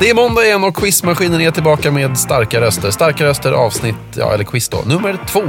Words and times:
Det 0.00 0.10
är 0.10 0.14
måndag 0.14 0.44
igen 0.44 0.64
och 0.64 0.76
quizmaskinen 0.76 1.40
är 1.40 1.50
tillbaka 1.50 1.90
med 1.90 2.18
starka 2.18 2.60
röster. 2.60 2.90
Starka 2.90 3.24
röster 3.24 3.52
avsnitt, 3.52 3.96
ja 4.14 4.34
eller 4.34 4.44
quiz 4.44 4.68
då, 4.68 4.82
nummer 4.86 5.18
två. 5.26 5.42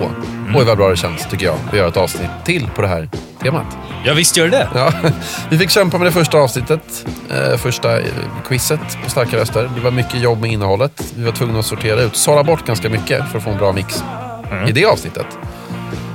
Oj 0.55 0.65
vad 0.65 0.77
bra 0.77 0.89
det 0.89 0.97
känns 0.97 1.27
tycker 1.29 1.45
jag. 1.45 1.55
Vi 1.71 1.77
gör 1.77 1.87
ett 1.87 1.97
avsnitt 1.97 2.29
till 2.45 2.69
på 2.75 2.81
det 2.81 2.87
här 2.87 3.09
temat. 3.41 3.77
Ja, 4.05 4.13
visst 4.13 4.37
gör 4.37 4.47
det 4.47 4.69
Ja, 4.75 4.91
vi 5.49 5.57
fick 5.57 5.69
kämpa 5.69 5.97
med 5.97 6.07
det 6.07 6.11
första 6.11 6.37
avsnittet, 6.37 7.05
eh, 7.29 7.57
första 7.57 7.99
eh, 7.99 8.05
quizet 8.47 9.03
på 9.03 9.09
starka 9.09 9.37
röster. 9.37 9.69
Det 9.75 9.81
var 9.81 9.91
mycket 9.91 10.21
jobb 10.21 10.41
med 10.41 10.51
innehållet. 10.51 11.13
Vi 11.15 11.23
var 11.23 11.31
tvungna 11.31 11.59
att 11.59 11.65
sortera 11.65 12.01
ut, 12.01 12.15
sålla 12.15 12.43
bort 12.43 12.65
ganska 12.65 12.89
mycket 12.89 13.29
för 13.31 13.37
att 13.37 13.43
få 13.43 13.49
en 13.49 13.57
bra 13.57 13.73
mix 13.73 14.03
i 14.67 14.71
det 14.71 14.85
avsnittet. 14.85 15.27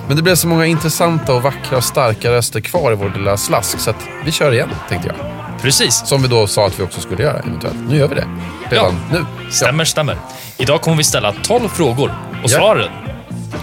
Men 0.09 0.17
det 0.17 0.23
blev 0.23 0.34
så 0.34 0.48
många 0.48 0.67
intressanta 0.67 1.34
och 1.34 1.42
vackra 1.42 1.77
och 1.77 1.84
starka 1.84 2.31
röster 2.31 2.61
kvar 2.61 2.92
i 2.92 2.95
vår 2.95 3.12
lilla 3.17 3.37
slask 3.37 3.79
så 3.79 3.91
att 3.91 4.09
vi 4.25 4.33
kör 4.33 4.53
igen, 4.53 4.69
tänkte 4.89 5.09
jag. 5.09 5.45
Precis. 5.67 6.03
Som 6.06 6.22
vi 6.22 6.28
då 6.28 6.47
sa 6.47 6.67
att 6.67 6.78
vi 6.81 6.83
också 6.84 7.00
skulle 7.00 7.22
göra 7.22 7.39
eventuellt. 7.39 7.77
Nu 7.89 7.97
gör 7.97 8.09
vi 8.09 8.14
det. 8.14 8.27
Redan 8.70 8.95
nu. 9.12 9.25
Stämmer, 9.50 9.84
stämmer. 9.84 10.17
Idag 10.58 10.81
kommer 10.81 10.97
vi 10.97 11.05
ställa 11.05 11.33
12 11.42 11.69
frågor. 11.69 12.14
Och 12.45 12.50
Ja. 12.50 12.58
svaren? 12.58 12.89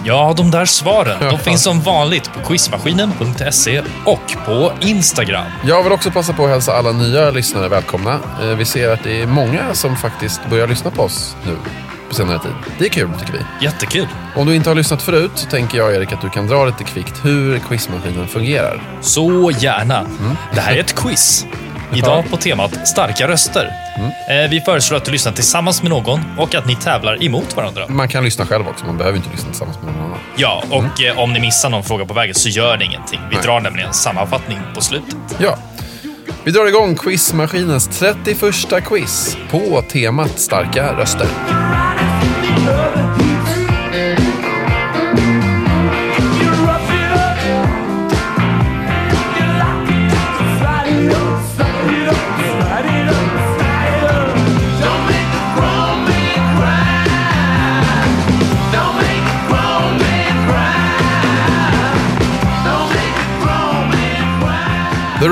Ja, 0.05 0.33
de 0.37 0.51
där 0.51 0.65
svaren, 0.65 1.17
Ja. 1.21 1.29
de 1.29 1.39
finns 1.39 1.63
som 1.63 1.81
vanligt 1.81 2.29
på 2.33 2.39
quizmaskinen.se 2.47 3.81
och 4.05 4.35
på 4.45 4.71
Instagram. 4.81 5.45
Jag 5.65 5.83
vill 5.83 5.91
också 5.91 6.11
passa 6.11 6.33
på 6.33 6.43
att 6.45 6.49
hälsa 6.49 6.73
alla 6.73 6.91
nya 6.91 7.31
lyssnare 7.31 7.67
välkomna. 7.69 8.19
Eh, 8.41 8.47
Vi 8.47 8.65
ser 8.65 8.89
att 8.89 9.03
det 9.03 9.21
är 9.21 9.27
många 9.27 9.73
som 9.73 9.95
faktiskt 9.97 10.41
börjar 10.49 10.67
lyssna 10.67 10.91
på 10.91 11.03
oss 11.03 11.35
nu 11.45 11.57
på 12.09 12.15
senare 12.15 12.39
tid. 12.39 12.51
Det 12.79 12.85
är 12.85 12.89
kul 12.89 13.09
tycker 13.19 13.33
vi. 13.33 13.65
Jättekul. 13.65 14.07
Om 14.35 14.45
du 14.47 14.55
inte 14.55 14.69
har 14.69 14.75
lyssnat 14.75 15.01
förut 15.01 15.31
så 15.35 15.47
tänker 15.49 15.77
jag 15.77 15.95
Erik 15.95 16.11
att 16.13 16.21
du 16.21 16.29
kan 16.29 16.47
dra 16.47 16.65
lite 16.65 16.83
kvickt 16.83 17.25
hur 17.25 17.59
quizmaskinen 17.59 18.27
fungerar. 18.27 18.81
Så 19.01 19.51
gärna. 19.59 20.05
Det 20.53 20.61
här 20.61 20.73
är 20.75 20.79
ett 20.79 20.95
quiz. 20.95 21.45
Idag 21.95 22.23
på 22.29 22.37
temat 22.37 22.87
starka 22.87 23.27
röster. 23.27 23.71
Eh, 24.29 24.49
Vi 24.49 24.61
föreslår 24.61 24.97
att 24.97 25.05
du 25.05 25.11
lyssnar 25.11 25.31
tillsammans 25.31 25.81
med 25.83 25.89
någon 25.91 26.19
och 26.37 26.55
att 26.55 26.65
ni 26.67 26.75
tävlar 26.75 27.23
emot 27.23 27.55
varandra. 27.55 27.85
Man 27.87 28.07
kan 28.07 28.23
lyssna 28.23 28.45
själv 28.45 28.67
också, 28.67 28.85
man 28.85 28.97
behöver 28.97 29.17
inte 29.17 29.29
lyssna 29.31 29.49
tillsammans 29.49 29.77
med 29.83 29.93
någon 29.93 30.03
annan. 30.05 30.17
Ja, 30.35 30.63
och 30.69 31.01
eh, 31.03 31.19
om 31.19 31.33
ni 31.33 31.39
missar 31.39 31.69
någon 31.69 31.83
fråga 31.83 32.05
på 32.05 32.13
vägen 32.13 32.35
så 32.35 32.49
gör 32.49 32.77
det 32.77 32.85
ingenting. 32.85 33.19
Vi 33.29 33.35
Nej. 33.35 33.45
drar 33.45 33.59
nämligen 33.59 33.87
en 33.87 33.93
sammanfattning 33.93 34.57
på 34.75 34.81
slutet. 34.81 35.15
Ja. 35.37 35.57
Vi 36.43 36.51
drar 36.51 36.65
igång 36.67 36.95
quizmaskinens 36.95 37.87
31 37.99 38.83
quiz 38.85 39.37
på 39.51 39.81
temat 39.91 40.39
starka 40.39 40.93
röster. 40.93 41.27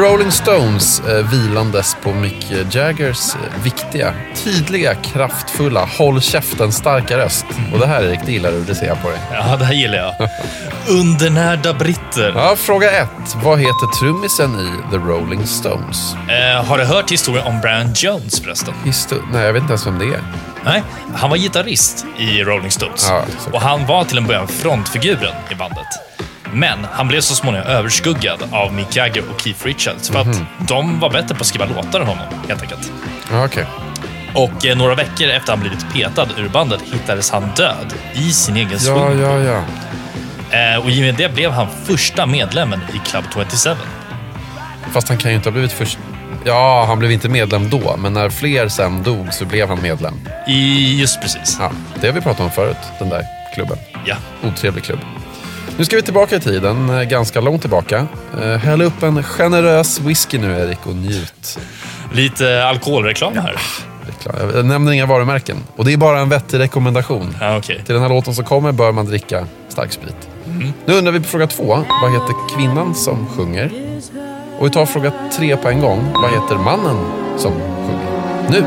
Rolling 0.02 0.32
Stones 0.32 1.00
eh, 1.00 1.26
vilandes 1.32 1.98
på 2.04 2.12
Mick 2.14 2.52
Jaggers 2.72 3.36
eh, 3.36 3.64
viktiga, 3.64 4.14
tydliga, 4.44 4.96
kraftfulla, 4.96 5.86
håll 5.98 6.22
käften 6.22 6.72
starka 6.72 7.18
röst. 7.18 7.46
Och 7.74 7.80
det 7.80 7.88
här 7.88 8.04
Erik, 8.04 8.20
det 8.26 8.32
gillar 8.32 8.52
du, 8.52 8.64
det 8.64 8.76
ser 8.76 8.86
jag 8.88 9.02
på 9.02 9.10
dig. 9.10 9.20
Ja, 9.32 9.56
det 9.58 9.66
här 9.66 9.74
gillar 9.74 9.98
jag. 9.98 10.30
Undernärda 10.88 11.74
britter. 11.74 12.34
Ja, 12.36 12.56
fråga 12.58 12.92
ett. 12.92 13.36
Vad 13.44 13.60
heter 13.60 14.00
trummisen 14.00 14.60
i 14.60 14.92
The 14.92 14.98
Rolling 14.98 15.48
Stones? 15.48 16.14
Eh, 16.30 16.66
har 16.66 16.78
du 16.78 16.84
hört 16.84 17.12
historien 17.12 17.48
om 17.48 17.62
Brian 17.62 17.94
Jones 17.96 18.40
förresten? 18.42 18.74
Histo- 18.86 19.24
Nej, 19.34 19.44
jag 19.46 19.54
vet 19.54 19.62
inte 19.62 19.72
ens 19.72 19.88
vem 19.88 20.00
det 20.00 20.06
är. 20.06 20.22
Nej, 20.66 20.84
han 21.16 21.30
var 21.30 21.38
gitarrist 21.38 22.06
i 22.18 22.44
Rolling 22.44 22.72
Stones. 22.72 23.08
Ja, 23.10 23.24
och 23.52 23.62
han 23.62 23.86
var 23.86 24.04
till 24.04 24.18
en 24.18 24.28
början 24.28 24.48
frontfiguren 24.48 25.34
i 25.52 25.56
bandet. 25.56 25.88
Men 26.54 26.88
han 26.92 27.08
blev 27.08 27.22
så 27.22 27.36
småningom 27.36 27.68
överskuggad 27.68 28.44
av 28.52 28.74
Mick 28.74 28.96
Jagger 28.96 29.24
och 29.36 29.42
Keith 29.42 29.66
Richards 29.66 30.10
för 30.10 30.24
Mhm. 30.24 30.32
att 30.32 30.68
de 30.68 31.00
var 31.00 31.10
bättre 31.10 31.36
på 31.36 31.42
att 31.42 31.48
skriva 31.48 31.66
låtar 31.66 32.00
än 32.02 32.08
honom, 32.08 32.26
helt 32.50 32.62
enkelt. 32.62 32.92
Okej. 33.34 33.66
Och 34.34 34.66
eh, 34.66 34.78
några 34.78 34.96
veckor 34.96 35.28
efter 35.30 35.52
han 35.52 35.60
blivit 35.60 35.94
petad 35.94 36.28
ur 36.38 36.50
bandet 36.50 36.82
hittades 36.94 37.32
han 37.32 37.50
död 37.56 37.94
i 38.14 38.32
sin 38.32 38.56
egen 38.56 38.80
Ja, 38.82 39.12
ja, 39.14 39.38
ja. 39.40 39.62
Eh, 40.58 40.80
och 40.84 40.90
i 40.92 41.00
och 41.02 41.06
med 41.06 41.16
det 41.16 41.34
blev 41.34 41.52
han 41.52 41.68
första 41.86 42.26
medlemmen 42.26 42.80
i 42.94 42.98
Club 43.10 43.24
27. 43.34 43.76
Fast 44.94 45.10
han 45.10 45.18
kan 45.18 45.32
ju 45.32 45.38
inte 45.38 45.50
ha 45.50 45.52
blivit 45.54 45.72
först... 45.72 45.98
Ja, 46.46 46.86
han 46.88 47.00
blev 47.00 47.12
inte 47.12 47.30
medlem 47.30 47.70
då, 47.70 47.96
men 47.98 48.14
när 48.14 48.30
fler 48.30 48.68
sen 48.68 49.04
dog 49.04 49.34
så 49.34 49.46
blev 49.46 49.68
han 49.68 49.82
medlem. 49.82 50.14
I, 50.48 51.00
just 51.00 51.22
precis. 51.22 51.58
Ja, 51.60 51.72
det 52.02 52.08
har 52.08 52.14
vi 52.14 52.22
pratat 52.22 52.40
om 52.42 52.52
förut, 52.52 52.78
den 53.00 53.10
där 53.10 53.26
klubben. 53.56 53.78
Ja. 54.06 54.16
Otrevlig 54.44 54.84
klubb. 54.84 55.00
Nu 55.78 55.86
ska 55.86 55.96
vi 55.96 56.02
tillbaka 56.02 56.36
i 56.36 56.40
tiden, 56.40 56.90
eh, 56.90 57.04
ganska 57.04 57.42
långt 57.42 57.62
tillbaka. 57.62 58.08
Eh, 58.42 58.58
Häll 58.58 58.82
upp 58.82 59.04
en 59.04 59.24
generös 59.24 60.00
whisky 60.00 60.38
nu 60.38 60.60
Erik 60.60 60.80
och 60.88 60.96
njut. 60.96 61.60
Lite 62.14 62.66
alkoholreklam 62.66 63.34
här. 63.38 63.56
Jag 64.54 64.66
nämner 64.66 64.92
inga 64.92 65.06
varumärken. 65.06 65.58
Och 65.76 65.86
det 65.86 65.94
är 65.94 65.98
bara 65.98 66.20
en 66.20 66.30
vettig 66.30 66.60
rekommendation. 66.60 67.36
Ja, 67.40 67.58
okej. 67.58 67.82
Till 67.86 67.94
den 67.94 68.02
här 68.04 68.10
låten 68.10 68.36
som 68.36 68.46
kommer 68.46 68.72
bör 68.72 68.92
man 68.92 69.06
dricka 69.06 69.46
starksprit. 69.70 70.30
Nu 70.86 70.94
undrar 70.94 71.12
vi 71.12 71.20
på 71.20 71.26
fråga 71.28 71.48
två. 71.48 71.84
Vad 72.02 72.12
heter 72.12 72.56
kvinnan 72.56 72.96
som 72.96 73.28
sjunger? 73.28 73.72
Och 74.60 74.66
vi 74.66 74.70
tar 74.70 74.86
fråga 74.86 75.12
tre 75.38 75.58
på 75.58 75.70
en 75.70 75.82
gång. 75.82 76.08
Vad 76.14 76.32
heter 76.32 76.56
mannen 76.56 76.98
som 77.38 77.52
sjunger? 77.52 78.08
Nu! 78.50 78.64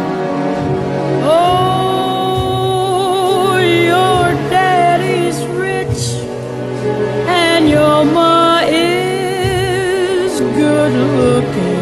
Yoma 7.74 8.62
is 8.70 10.38
good 10.38 10.92
looking. 11.18 11.73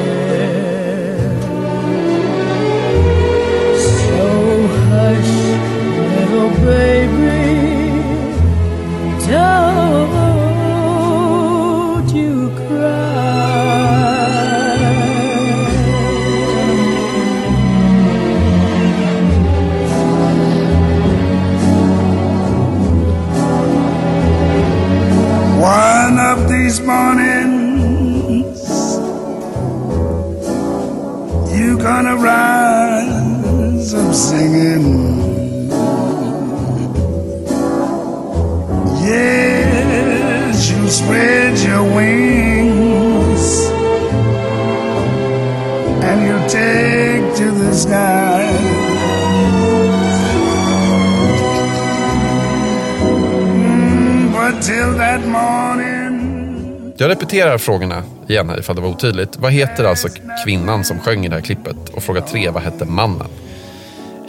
Jag 57.02 57.10
repeterar 57.10 57.58
frågorna 57.58 58.02
igen 58.28 58.50
här 58.50 58.58
ifall 58.60 58.76
det 58.76 58.82
var 58.82 58.88
otydligt. 58.88 59.36
Vad 59.36 59.52
heter 59.52 59.84
alltså 59.84 60.08
kvinnan 60.44 60.84
som 60.84 60.98
sjöng 61.00 61.24
i 61.24 61.28
det 61.28 61.34
här 61.34 61.42
klippet? 61.42 61.76
Och 61.92 62.02
fråga 62.02 62.20
tre, 62.20 62.50
vad 62.50 62.62
hette 62.62 62.84
mannen? 62.84 63.26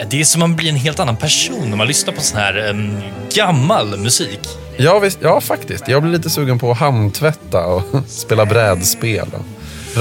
Det 0.10 0.20
är 0.22 0.24
som 0.24 0.40
man 0.40 0.56
blir 0.56 0.70
en 0.70 0.76
helt 0.76 1.00
annan 1.00 1.18
person 1.18 1.70
när 1.70 1.78
man 1.78 1.88
lyssnar 1.88 2.14
på 2.14 2.22
sån 2.22 2.40
här 2.40 2.70
em, 2.70 2.98
gammal 3.34 3.98
musik. 3.98 4.40
Ja, 4.78 5.00
visst, 5.00 5.20
ja, 5.22 5.42
faktiskt. 5.42 5.88
Jag 5.88 6.02
blir 6.02 6.12
lite 6.12 6.30
sugen 6.30 6.60
på 6.60 6.72
att 6.72 6.78
handtvätta 6.78 7.66
och 7.66 7.84
spela 8.08 8.46
brädspel. 8.46 9.28
Och 9.34 9.46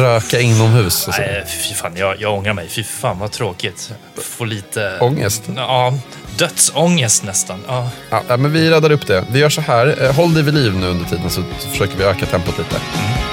röka 0.01 0.41
inomhus 0.41 1.09
och 1.09 1.15
så. 1.15 1.21
Nej, 1.21 1.45
fy 1.47 1.75
fan, 1.75 1.93
jag, 1.97 2.21
jag 2.21 2.35
ångrar 2.35 2.53
mig. 2.53 2.69
Fy 2.69 2.85
fan 2.85 3.19
vad 3.19 3.31
tråkigt. 3.31 3.93
Får 4.15 4.47
lite... 4.47 4.99
Ångest? 5.01 5.43
Ja, 5.57 5.95
dödsångest 6.37 7.25
nästan. 7.25 7.59
Ja. 7.67 7.91
Ja, 8.11 8.37
men 8.37 8.53
vi 8.53 8.71
räddar 8.71 8.91
upp 8.93 9.07
det. 9.07 9.25
Vi 9.31 9.39
gör 9.39 9.49
så 9.49 9.61
här. 9.61 10.03
Eh, 10.05 10.15
Håll 10.15 10.35
dig 10.35 10.43
vid 10.43 10.55
liv 10.55 10.75
nu 10.77 10.87
under 10.87 11.05
tiden 11.05 11.31
så 11.31 11.43
försöker 11.71 11.99
vi 11.99 12.05
öka 12.05 12.27
tempot 12.27 12.59
lite. 12.59 12.77
She's 12.77 13.32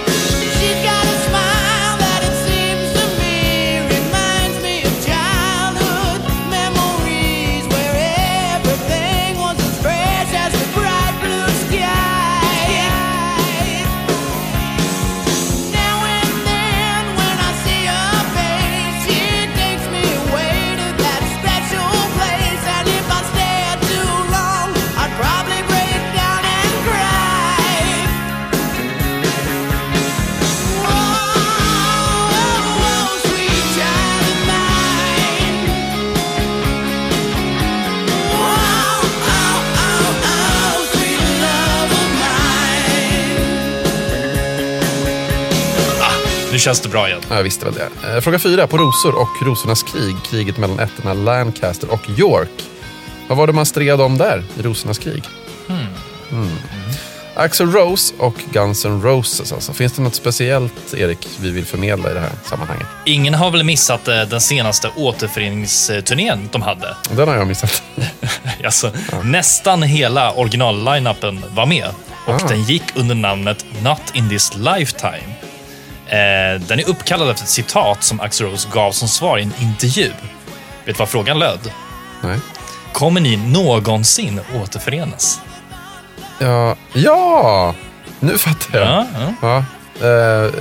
känns 46.59 46.79
det 46.81 46.89
bra 46.89 47.07
igen. 47.07 47.21
Ja, 47.29 47.35
jag 47.35 47.43
visste 47.43 47.65
väl 47.65 47.73
det. 47.73 48.13
Eh, 48.15 48.21
Fråga 48.21 48.39
fyra. 48.39 48.67
På 48.67 48.77
rosor 48.77 49.15
och 49.21 49.29
rosornas 49.47 49.83
krig. 49.83 50.15
Kriget 50.29 50.57
mellan 50.57 50.79
ätterna 50.79 51.13
Lancaster 51.13 51.89
och 51.91 52.09
York. 52.17 52.49
Vad 53.27 53.37
var 53.37 53.47
det 53.47 53.53
man 53.53 53.65
stred 53.65 54.01
om 54.01 54.17
där 54.17 54.43
i 54.59 54.61
rosornas 54.61 54.97
krig? 54.97 55.23
Mm. 56.31 56.49
Axel 57.35 57.71
Rose 57.71 58.13
och 58.17 58.35
Guns 58.51 58.85
N' 58.85 59.01
Roses. 59.01 59.51
Alltså. 59.53 59.73
Finns 59.73 59.93
det 59.93 60.01
något 60.01 60.15
speciellt, 60.15 60.93
Erik, 60.93 61.27
vi 61.39 61.51
vill 61.51 61.65
förmedla 61.65 62.11
i 62.11 62.13
det 62.13 62.19
här 62.19 62.31
sammanhanget? 62.45 62.87
Ingen 63.05 63.33
har 63.33 63.51
väl 63.51 63.63
missat 63.63 64.07
eh, 64.07 64.21
den 64.21 64.41
senaste 64.41 64.89
återföreningsturnén 64.95 66.49
de 66.51 66.61
hade? 66.61 66.95
Den 67.11 67.27
har 67.27 67.35
jag 67.35 67.47
missat. 67.47 67.83
Alltså, 68.65 68.91
Nästan 69.23 69.83
hela 69.83 70.31
original-line-upen 70.33 71.43
var 71.55 71.65
med 71.65 71.87
och 72.25 72.33
Ah. 72.33 72.47
den 72.47 72.63
gick 72.63 72.83
under 72.95 73.15
namnet 73.15 73.65
Not 73.83 74.01
in 74.13 74.29
this 74.29 74.51
lifetime. 74.55 75.33
Eh, 76.09 76.61
den 76.61 76.79
är 76.79 76.89
uppkallad 76.89 77.29
efter 77.29 77.43
ett 77.43 77.49
citat 77.49 78.03
som 78.03 78.19
Axl 78.19 78.43
Rose 78.43 78.67
gav 78.73 78.91
som 78.91 79.07
svar 79.07 79.37
i 79.37 79.43
en 79.43 79.53
intervju. 79.59 80.07
Vet 80.09 80.15
du 80.85 80.93
vad 80.93 81.09
frågan 81.09 81.39
löd? 81.39 81.71
Nej. 82.21 82.39
Kommer 82.93 83.21
ni 83.21 83.37
någonsin 83.37 84.39
återförenas? 84.61 85.41
Ja, 86.39 86.75
ja! 86.93 87.75
Nu 88.19 88.37
fattar 88.37 88.79
jag. 88.79 88.87
Ja, 88.87 89.05
ja. 89.41 89.63
Ja. 89.99 90.07
Eh, 90.07 90.51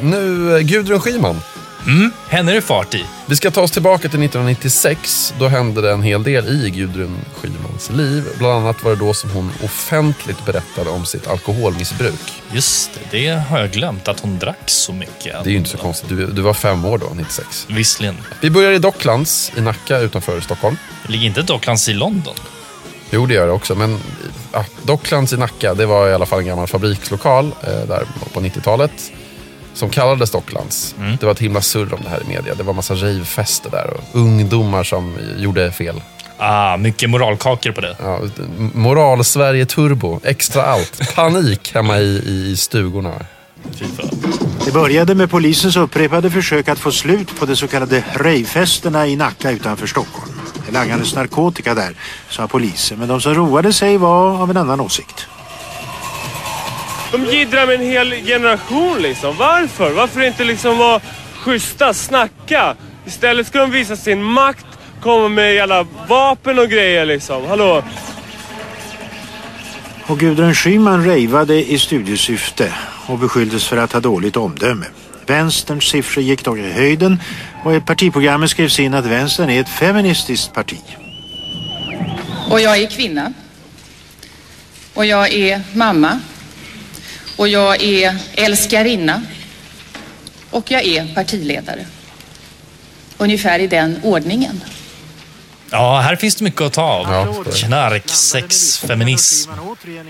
nu, 0.00 0.56
eh, 0.56 0.60
Gudrun 0.62 1.00
Schyman. 1.00 1.40
Mm, 1.86 2.10
henne 2.28 2.50
är 2.50 2.54
det 2.54 2.62
fart 2.62 2.94
i. 2.94 3.04
Vi 3.26 3.36
ska 3.36 3.50
ta 3.50 3.62
oss 3.62 3.70
tillbaka 3.70 4.00
till 4.00 4.22
1996. 4.22 5.34
Då 5.38 5.48
hände 5.48 5.80
det 5.80 5.92
en 5.92 6.02
hel 6.02 6.22
del 6.22 6.48
i 6.48 6.70
Gudrun 6.70 7.16
Schymans 7.34 7.90
liv. 7.90 8.24
Bland 8.38 8.54
annat 8.54 8.84
var 8.84 8.90
det 8.90 8.96
då 8.96 9.14
som 9.14 9.30
hon 9.30 9.52
offentligt 9.64 10.44
berättade 10.44 10.90
om 10.90 11.06
sitt 11.06 11.26
alkoholmissbruk. 11.26 12.42
Just 12.52 12.90
det, 12.94 13.18
det 13.18 13.28
har 13.28 13.58
jag 13.58 13.70
glömt 13.70 14.08
att 14.08 14.20
hon 14.20 14.38
drack 14.38 14.62
så 14.66 14.92
mycket. 14.92 15.44
Det 15.44 15.50
är 15.50 15.52
ju 15.52 15.56
inte 15.56 15.70
så 15.70 15.78
konstigt. 15.78 16.08
Du, 16.08 16.26
du 16.26 16.42
var 16.42 16.54
fem 16.54 16.84
år 16.84 16.98
då, 16.98 17.06
96. 17.14 17.66
Visserligen. 17.70 18.16
Vi 18.40 18.50
börjar 18.50 18.72
i 18.72 18.78
Docklands 18.78 19.52
i 19.56 19.60
Nacka 19.60 19.98
utanför 19.98 20.40
Stockholm. 20.40 20.76
Ligger 21.06 21.26
inte 21.26 21.42
Docklands 21.42 21.88
i 21.88 21.92
London? 21.92 22.34
Jo, 23.10 23.26
det 23.26 23.34
gör 23.34 23.46
det 23.46 23.52
också. 23.52 23.74
Men 23.74 23.98
ja, 24.52 24.64
Docklands 24.82 25.32
i 25.32 25.36
Nacka, 25.36 25.74
det 25.74 25.86
var 25.86 26.08
i 26.08 26.14
alla 26.14 26.26
fall 26.26 26.38
en 26.38 26.46
gammal 26.46 26.66
fabrikslokal 26.66 27.46
eh, 27.62 27.88
där 27.88 28.06
på 28.32 28.40
90-talet. 28.40 29.12
Som 29.74 29.90
kallades 29.90 30.30
Docklands. 30.30 30.94
Det 31.20 31.26
var 31.26 31.32
ett 31.32 31.38
himla 31.38 31.60
surr 31.60 31.94
om 31.94 32.00
det 32.02 32.08
här 32.08 32.22
i 32.22 32.28
media. 32.28 32.54
Det 32.54 32.62
var 32.62 32.74
massa 32.74 32.94
ravefester 32.94 33.70
där 33.70 33.90
och 33.94 34.20
ungdomar 34.20 34.84
som 34.84 35.16
gjorde 35.36 35.72
fel. 35.72 36.00
Ah, 36.38 36.76
mycket 36.76 37.10
moralkakor 37.10 37.72
på 37.72 37.80
det. 37.80 37.96
Ja, 38.02 38.20
Moral-Sverige 38.74 39.66
turbo, 39.66 40.20
extra 40.24 40.62
allt. 40.62 41.14
Panik 41.14 41.74
hemma 41.74 41.98
i, 41.98 42.22
i 42.26 42.56
stugorna. 42.56 43.12
Det 44.64 44.72
började 44.72 45.14
med 45.14 45.30
polisens 45.30 45.76
upprepade 45.76 46.30
försök 46.30 46.68
att 46.68 46.78
få 46.78 46.92
slut 46.92 47.38
på 47.38 47.46
de 47.46 47.56
så 47.56 47.68
kallade 47.68 48.04
rejfesterna 48.12 49.06
i 49.06 49.16
Nacka 49.16 49.50
utanför 49.50 49.86
Stockholm. 49.86 50.32
Det 50.66 50.72
langades 50.72 51.14
narkotika 51.14 51.74
där, 51.74 51.94
sa 52.30 52.48
polisen, 52.48 52.98
men 52.98 53.08
de 53.08 53.20
som 53.20 53.34
roade 53.34 53.72
sig 53.72 53.96
var 53.96 54.42
av 54.42 54.50
en 54.50 54.56
annan 54.56 54.80
åsikt. 54.80 55.26
De 57.14 57.24
jiddrar 57.24 57.66
med 57.66 57.74
en 57.74 57.86
hel 57.86 58.10
generation 58.10 59.02
liksom. 59.02 59.36
Varför? 59.36 59.92
Varför 59.92 60.22
inte 60.22 60.44
liksom 60.44 60.78
vara 60.78 61.00
schyssta, 61.34 61.94
snacka? 61.94 62.76
Istället 63.06 63.46
ska 63.46 63.58
de 63.58 63.70
visa 63.70 63.96
sin 63.96 64.22
makt, 64.22 64.66
komma 65.02 65.28
med 65.28 65.54
jävla 65.54 65.86
vapen 66.08 66.58
och 66.58 66.68
grejer 66.68 67.06
liksom. 67.06 67.46
Hallå? 67.46 67.82
Och 70.06 70.18
Gudrun 70.18 70.54
Schyman 70.54 71.06
rejvade 71.06 71.70
i 71.72 71.78
studiesyfte 71.78 72.72
och 73.06 73.18
beskylldes 73.18 73.64
för 73.64 73.76
att 73.76 73.92
ha 73.92 74.00
dåligt 74.00 74.36
omdöme. 74.36 74.86
Vänsterns 75.26 75.84
siffror 75.84 76.24
gick 76.24 76.44
dock 76.44 76.58
i 76.58 76.72
höjden 76.72 77.20
och 77.64 77.74
i 77.74 77.80
partiprogrammet 77.80 78.50
skrevs 78.50 78.80
in 78.80 78.94
att 78.94 79.06
vänstern 79.06 79.50
är 79.50 79.60
ett 79.60 79.68
feministiskt 79.68 80.52
parti. 80.54 80.80
Och 82.50 82.60
jag 82.60 82.78
är 82.78 82.86
kvinna. 82.86 83.32
Och 84.94 85.06
jag 85.06 85.32
är 85.32 85.60
mamma. 85.74 86.20
Och 87.36 87.48
jag 87.48 87.82
är 87.82 88.16
älskarinna. 88.34 89.22
Och 90.50 90.70
jag 90.70 90.84
är 90.84 91.14
partiledare. 91.14 91.86
Ungefär 93.18 93.58
i 93.58 93.66
den 93.66 94.00
ordningen. 94.02 94.64
Ja, 95.70 96.00
här 96.00 96.16
finns 96.16 96.34
det 96.36 96.44
mycket 96.44 96.60
att 96.60 96.72
ta 96.72 96.82
av. 96.82 97.06
Ja, 97.10 97.44
Knark, 97.52 98.08
sex, 98.08 98.78
feminism. 98.78 99.50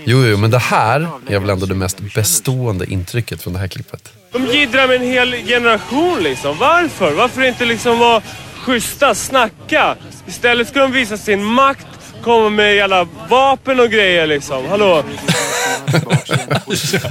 Jo, 0.05 0.25
jo, 0.25 0.37
men 0.37 0.51
det 0.51 0.59
här 0.59 1.09
är 1.27 1.39
väl 1.39 1.49
ändå 1.49 1.65
det 1.65 1.75
mest 1.75 1.99
bestående 1.99 2.85
intrycket 2.85 3.41
från 3.43 3.53
det 3.53 3.59
här 3.59 3.67
klippet. 3.67 4.09
De 4.31 4.45
jiddrar 4.45 4.87
med 4.87 4.95
en 4.95 5.07
hel 5.07 5.31
generation 5.31 6.23
liksom. 6.23 6.57
Varför? 6.57 7.11
Varför 7.11 7.43
inte 7.43 7.65
liksom 7.65 7.99
vara 7.99 8.21
schyssta, 8.55 9.15
snacka? 9.15 9.95
Istället 10.27 10.67
ska 10.67 10.79
de 10.79 10.91
visa 10.91 11.17
sin 11.17 11.43
makt, 11.43 11.87
komma 12.23 12.49
med 12.49 12.75
jävla 12.75 13.07
vapen 13.29 13.79
och 13.79 13.89
grejer 13.89 14.27
liksom. 14.27 14.65
Hallå? 14.69 15.03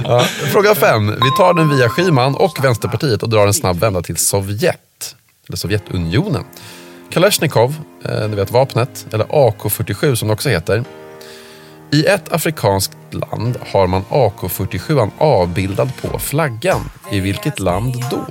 Ja, 0.03 0.19
fråga 0.53 0.75
fem. 0.75 1.07
Vi 1.07 1.31
tar 1.37 1.53
den 1.53 1.69
via 1.69 1.89
Schyman 1.89 2.35
och 2.35 2.63
Vänsterpartiet 2.63 3.23
och 3.23 3.29
drar 3.29 3.47
en 3.47 3.53
snabb 3.53 3.79
vända 3.79 4.01
till 4.01 4.17
Sovjet. 4.17 5.15
Eller 5.47 5.57
Sovjetunionen. 5.57 6.43
Kalashnikov, 7.09 7.75
eh, 8.05 8.27
ni 8.27 8.35
vet 8.35 8.51
vapnet, 8.51 9.05
eller 9.11 9.25
AK47 9.25 10.15
som 10.15 10.27
det 10.27 10.33
också 10.33 10.49
heter. 10.49 10.83
I 11.91 12.05
ett 12.05 12.33
afrikanskt 12.33 12.97
land 13.11 13.57
har 13.71 13.87
man 13.87 14.03
AK47 14.09 15.11
avbildad 15.17 15.91
på 16.01 16.19
flaggan. 16.19 16.89
I 17.11 17.19
vilket 17.19 17.59
land 17.59 18.03
då? 18.11 18.25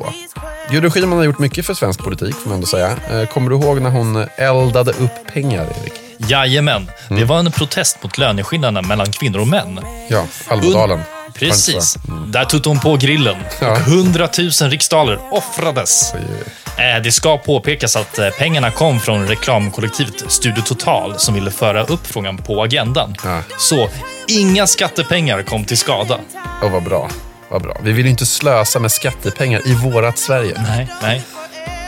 Gudrun 0.70 0.90
Schyman 0.90 1.18
har 1.18 1.24
gjort 1.24 1.38
mycket 1.38 1.66
för 1.66 1.74
svensk 1.74 2.04
politik, 2.04 2.34
får 2.34 2.48
man 2.48 2.54
ändå 2.54 2.66
säga. 2.66 2.96
Eh, 3.10 3.26
Kommer 3.28 3.50
du 3.50 3.56
ihåg 3.56 3.80
när 3.80 3.90
hon 3.90 4.26
eldade 4.36 4.90
upp 4.90 5.26
pengar, 5.32 5.64
Erik? 5.82 5.92
Jajamän, 6.18 6.90
det 7.08 7.24
var 7.24 7.38
en 7.38 7.52
protest 7.52 8.02
mot 8.02 8.18
löneskillnaderna 8.18 8.82
mellan 8.88 9.12
kvinnor 9.12 9.40
och 9.40 9.48
män. 9.48 9.80
Ja, 10.08 10.24
Almedalen. 10.48 11.00
Precis. 11.34 11.96
Där 12.26 12.44
tog 12.44 12.66
hon 12.66 12.80
på 12.80 12.96
grillen 12.96 13.36
Ja. 13.60 13.70
och 13.72 13.78
100 13.78 14.28
000 14.38 14.70
riksdaler 14.70 15.18
offrades. 15.30 16.14
Eh, 16.14 17.02
Det 17.04 17.12
ska 17.12 17.38
påpekas 17.38 17.96
att 17.96 18.18
eh, 18.18 18.28
pengarna 18.28 18.70
kom 18.70 19.00
från 19.00 19.28
reklamkollektivet 19.28 20.24
Studio 20.28 20.62
Total 20.62 21.18
som 21.18 21.34
ville 21.34 21.50
föra 21.50 21.84
upp 21.84 22.06
frågan 22.06 22.38
på 22.38 22.62
agendan. 22.62 23.14
Så 23.58 23.88
inga 24.28 24.66
skattepengar 24.66 25.42
kom 25.42 25.64
till 25.64 25.78
skada. 25.78 26.18
Och 26.62 26.70
vad 26.70 26.82
bra. 26.82 27.10
Vad 27.48 27.62
bra. 27.62 27.76
Vi 27.82 27.92
vill 27.92 28.06
inte 28.06 28.26
slösa 28.26 28.78
med 28.78 28.92
skattepengar 28.92 29.60
i 29.68 29.74
vårat 29.74 30.18
Sverige. 30.18 30.64
Nej, 30.68 30.88
nej. 31.02 31.22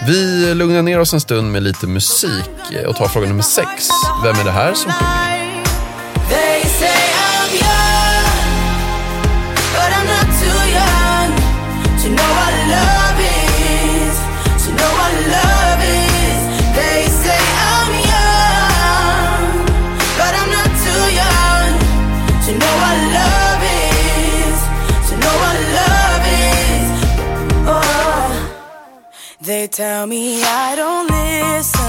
Vi 0.05 0.55
lugnar 0.55 0.83
ner 0.83 1.01
oss 1.01 1.13
en 1.13 1.21
stund 1.21 1.53
med 1.53 1.63
lite 1.63 1.87
musik 1.87 2.31
och 2.87 2.97
tar 2.97 3.09
fråga 3.09 3.29
nummer 3.29 3.43
sex. 3.43 3.89
Vem 4.25 4.37
är 4.37 4.45
det 4.45 4.51
här 4.51 4.75
som 4.75 4.93
sjunger? 4.93 5.36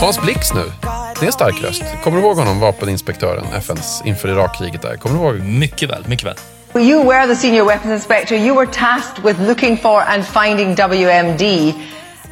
Hans 0.01 0.21
Blix 0.21 0.53
nu. 0.53 0.71
Det 1.19 1.21
är 1.21 1.25
en 1.25 1.31
stark 1.31 1.63
röst. 1.63 1.83
Kommer 2.03 2.17
du 2.17 2.23
ihåg 2.23 2.37
honom, 2.37 2.59
vapeninspektören, 2.59 3.45
FNs, 3.53 4.01
inför 4.05 4.29
Irakkriget 4.29 4.81
där? 4.81 4.95
Kommer 4.95 5.19
du 5.19 5.25
ihåg? 5.25 5.39
Mycket 5.39 5.89
väl, 5.89 6.03
mycket 6.07 6.25
väl. 6.25 6.35
You 6.75 7.03
were 7.03 7.27
the 7.27 7.35
senior 7.35 7.65
weapons 7.65 7.93
inspector. 7.93 8.37
You 8.37 8.55
were 8.55 8.67
tasked 8.71 9.25
with 9.25 9.41
looking 9.41 9.77
for 9.77 10.01
and 10.01 10.25
finding 10.25 10.75
WMD. 10.75 11.73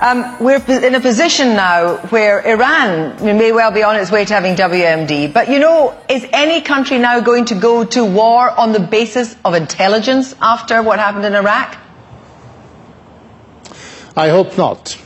Um, 0.01 0.24
we're 0.39 0.88
in 0.88 0.96
a 0.96 1.00
position 1.00 1.55
now 1.55 1.98
where 2.12 2.41
Iran 2.46 3.13
may 3.22 3.51
well 3.51 3.72
be 3.72 3.84
on 3.84 3.96
its 3.96 4.12
way 4.12 4.25
to 4.25 4.34
having 4.34 4.55
WMD. 4.55 5.34
But 5.34 5.48
you 5.50 5.60
know, 5.60 5.94
is 6.10 6.25
any 6.34 6.62
country 6.62 7.00
now 7.00 7.20
going 7.22 7.46
to 7.46 7.55
go 7.55 7.86
to 7.86 8.03
war 8.05 8.51
on 8.60 8.74
the 8.74 8.79
basis 8.79 9.36
of 9.44 9.55
intelligence 9.55 10.36
after 10.41 10.84
what 10.84 11.00
happened 11.00 11.25
in 11.25 11.34
Iraq? 11.34 11.77
I 14.17 14.29
hope 14.29 14.58
not. 14.58 14.98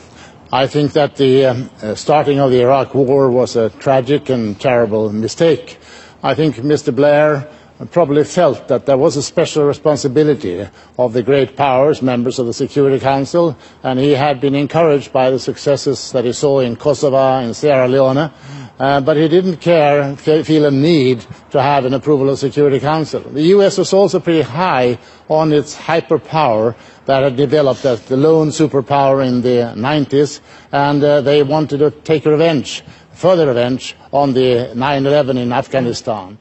I 0.52 0.66
think 0.66 0.94
that 0.94 1.16
the 1.16 1.46
um, 1.46 1.70
starting 1.96 2.40
of 2.40 2.50
the 2.50 2.62
Iraq 2.62 2.96
War 2.96 3.30
was 3.30 3.56
a 3.56 3.70
tragic 3.70 4.30
and 4.30 4.60
terrible 4.60 5.12
mistake. 5.14 5.78
I 6.24 6.34
think 6.34 6.56
Mr. 6.56 6.94
Blair 6.96 7.48
probably 7.92 8.24
felt 8.26 8.68
that 8.68 8.86
there 8.86 8.98
was 8.98 9.16
a 9.16 9.24
special 9.24 9.66
responsibility 9.66 10.68
of 10.98 11.14
the 11.14 11.24
great 11.24 11.56
powers, 11.56 12.02
members 12.02 12.38
of 12.38 12.46
the 12.46 12.54
Security 12.54 13.00
Council, 13.00 13.58
and 13.84 14.00
he 14.00 14.12
had 14.12 14.42
been 14.42 14.56
encouraged 14.56 15.14
by 15.14 15.30
the 15.30 15.40
successes 15.40 16.12
that 16.12 16.26
he 16.26 16.34
saw 16.34 16.60
in 16.60 16.76
Kosovo 16.76 17.18
and 17.40 17.56
Sierra 17.56 17.88
Leone. 17.88 18.32
Uh, 18.80 19.02
but 19.02 19.18
he 19.18 19.28
didn't 19.28 19.58
care, 19.58 20.16
feel 20.16 20.66
a 20.66 20.72
need 20.72 21.26
to 21.52 21.62
have 21.62 21.84
an 21.84 21.94
approval 21.94 22.30
of 22.30 22.34
the 22.40 22.48
Security 22.48 22.80
Council. 22.80 23.20
The 23.20 23.44
US 23.58 23.78
was 23.78 23.92
also 23.94 24.20
pretty 24.22 24.42
high 24.42 24.98
on 25.28 25.52
its 25.52 25.76
hyperpower 25.76 26.76
that 27.06 27.24
had 27.24 27.36
developed 27.36 27.84
as 27.86 28.02
the 28.06 28.16
lone 28.16 28.50
superpower 28.50 29.26
in 29.26 29.42
the 29.42 29.74
90s, 29.76 30.40
and 30.72 31.04
uh, 31.04 31.20
they 31.22 31.44
wanted 31.44 31.80
to 31.80 31.92
take 31.92 32.24
revenge, 32.26 32.84
further 33.14 33.48
revenge, 33.48 33.96
on 34.14 34.32
the 34.34 34.72
9-11 34.76 35.38
in 35.38 35.52
Afghanistan. 35.52 36.38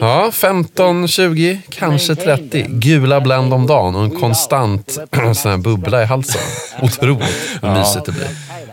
Ja, 0.00 0.30
15, 0.32 1.08
20, 1.08 1.60
kanske 1.68 2.14
30. 2.14 2.66
Gula 2.68 3.20
Blend 3.20 3.54
om 3.54 3.66
dagen 3.66 3.94
och 3.94 4.04
en 4.04 4.10
konstant 4.20 4.90
sån 5.34 5.50
här 5.50 5.56
bubbla 5.56 6.02
i 6.02 6.04
halsen. 6.04 6.40
Otroligt 6.82 7.58
hur 7.62 7.68
mysigt 7.68 8.04
det 8.06 8.12
blir. 8.12 8.28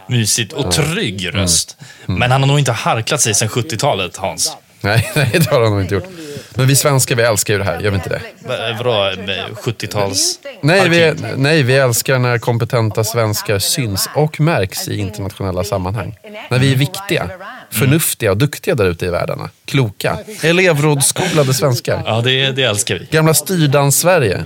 Mysigt 0.07 0.53
och 0.53 0.71
trygg 0.71 1.36
röst. 1.36 1.77
Men 2.05 2.31
han 2.31 2.41
har 2.41 2.48
nog 2.48 2.59
inte 2.59 2.71
harklat 2.71 3.21
sig 3.21 3.33
sedan 3.33 3.48
70-talet, 3.50 4.17
Hans. 4.17 4.57
Nej, 4.81 5.12
nej, 5.15 5.29
det 5.33 5.50
har 5.50 5.62
han 5.62 5.71
nog 5.71 5.81
inte 5.81 5.95
gjort. 5.95 6.07
Men 6.55 6.67
vi 6.67 6.75
svenskar, 6.75 7.15
vi 7.15 7.24
älskar 7.24 7.53
ju 7.53 7.57
det 7.59 7.65
här, 7.65 7.79
gör 7.79 7.89
vi 7.91 7.95
inte 7.95 8.09
det? 8.09 8.21
Va- 8.48 8.83
Vadå, 8.83 9.21
med 9.25 9.45
70-tals... 9.63 10.39
Nej 10.62 10.89
vi, 10.89 11.13
nej, 11.38 11.63
vi 11.63 11.75
älskar 11.75 12.19
när 12.19 12.38
kompetenta 12.38 13.03
svenskar 13.03 13.59
syns 13.59 14.09
och 14.15 14.39
märks 14.39 14.88
i 14.88 14.98
internationella 15.00 15.63
sammanhang. 15.63 16.15
När 16.50 16.59
vi 16.59 16.71
är 16.71 16.75
viktiga, 16.75 17.29
förnuftiga 17.71 18.31
och 18.31 18.38
duktiga 18.38 18.75
där 18.75 18.85
ute 18.85 19.05
i 19.05 19.09
världarna. 19.09 19.49
Kloka, 19.65 20.17
elevrådsskolade 20.43 21.53
svenskar. 21.53 22.03
Ja, 22.05 22.21
det, 22.21 22.51
det 22.51 22.63
älskar 22.63 22.95
vi. 22.95 23.07
Gamla 23.11 23.33
styrdans-Sverige. 23.33 24.43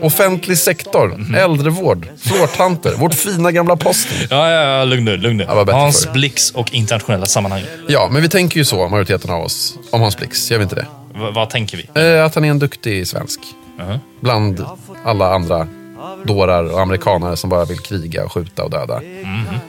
Offentlig 0.00 0.58
sektor, 0.58 1.26
äldrevård, 1.36 2.06
flårtanter, 2.22 2.94
vårt 2.94 3.14
fina 3.14 3.52
gamla 3.52 3.76
posten. 3.76 4.16
Ja, 4.30 4.50
ja, 4.50 4.78
ja 4.78 4.84
lugn 4.84 5.04
nu. 5.04 5.16
Lugn 5.16 5.36
nu. 5.36 5.44
bättre 5.44 5.72
Hans 5.72 6.04
förr. 6.04 6.12
Blix 6.12 6.50
och 6.50 6.74
internationella 6.74 7.26
sammanhang. 7.26 7.62
Ja, 7.88 8.08
men 8.12 8.22
vi 8.22 8.28
tänker 8.28 8.56
ju 8.58 8.64
så, 8.64 8.88
majoriteten 8.88 9.30
av 9.30 9.42
oss, 9.42 9.74
om 9.90 10.00
Hans 10.00 10.16
Blix. 10.16 10.50
Gör 10.50 10.58
vi 10.58 10.62
inte 10.62 10.74
det? 10.74 10.86
V- 11.14 11.30
vad 11.34 11.50
tänker 11.50 11.76
vi? 11.76 12.16
Eh, 12.16 12.24
att 12.24 12.34
han 12.34 12.44
är 12.44 12.50
en 12.50 12.58
duktig 12.58 13.06
svensk. 13.08 13.40
Bland 14.20 14.64
alla 15.04 15.34
andra 15.34 15.68
dårar 16.24 16.64
och 16.72 16.80
amerikanare 16.80 17.36
som 17.36 17.50
bara 17.50 17.64
vill 17.64 17.78
kriga 17.78 18.24
och 18.24 18.32
skjuta 18.32 18.64
och 18.64 18.70
döda. 18.70 19.00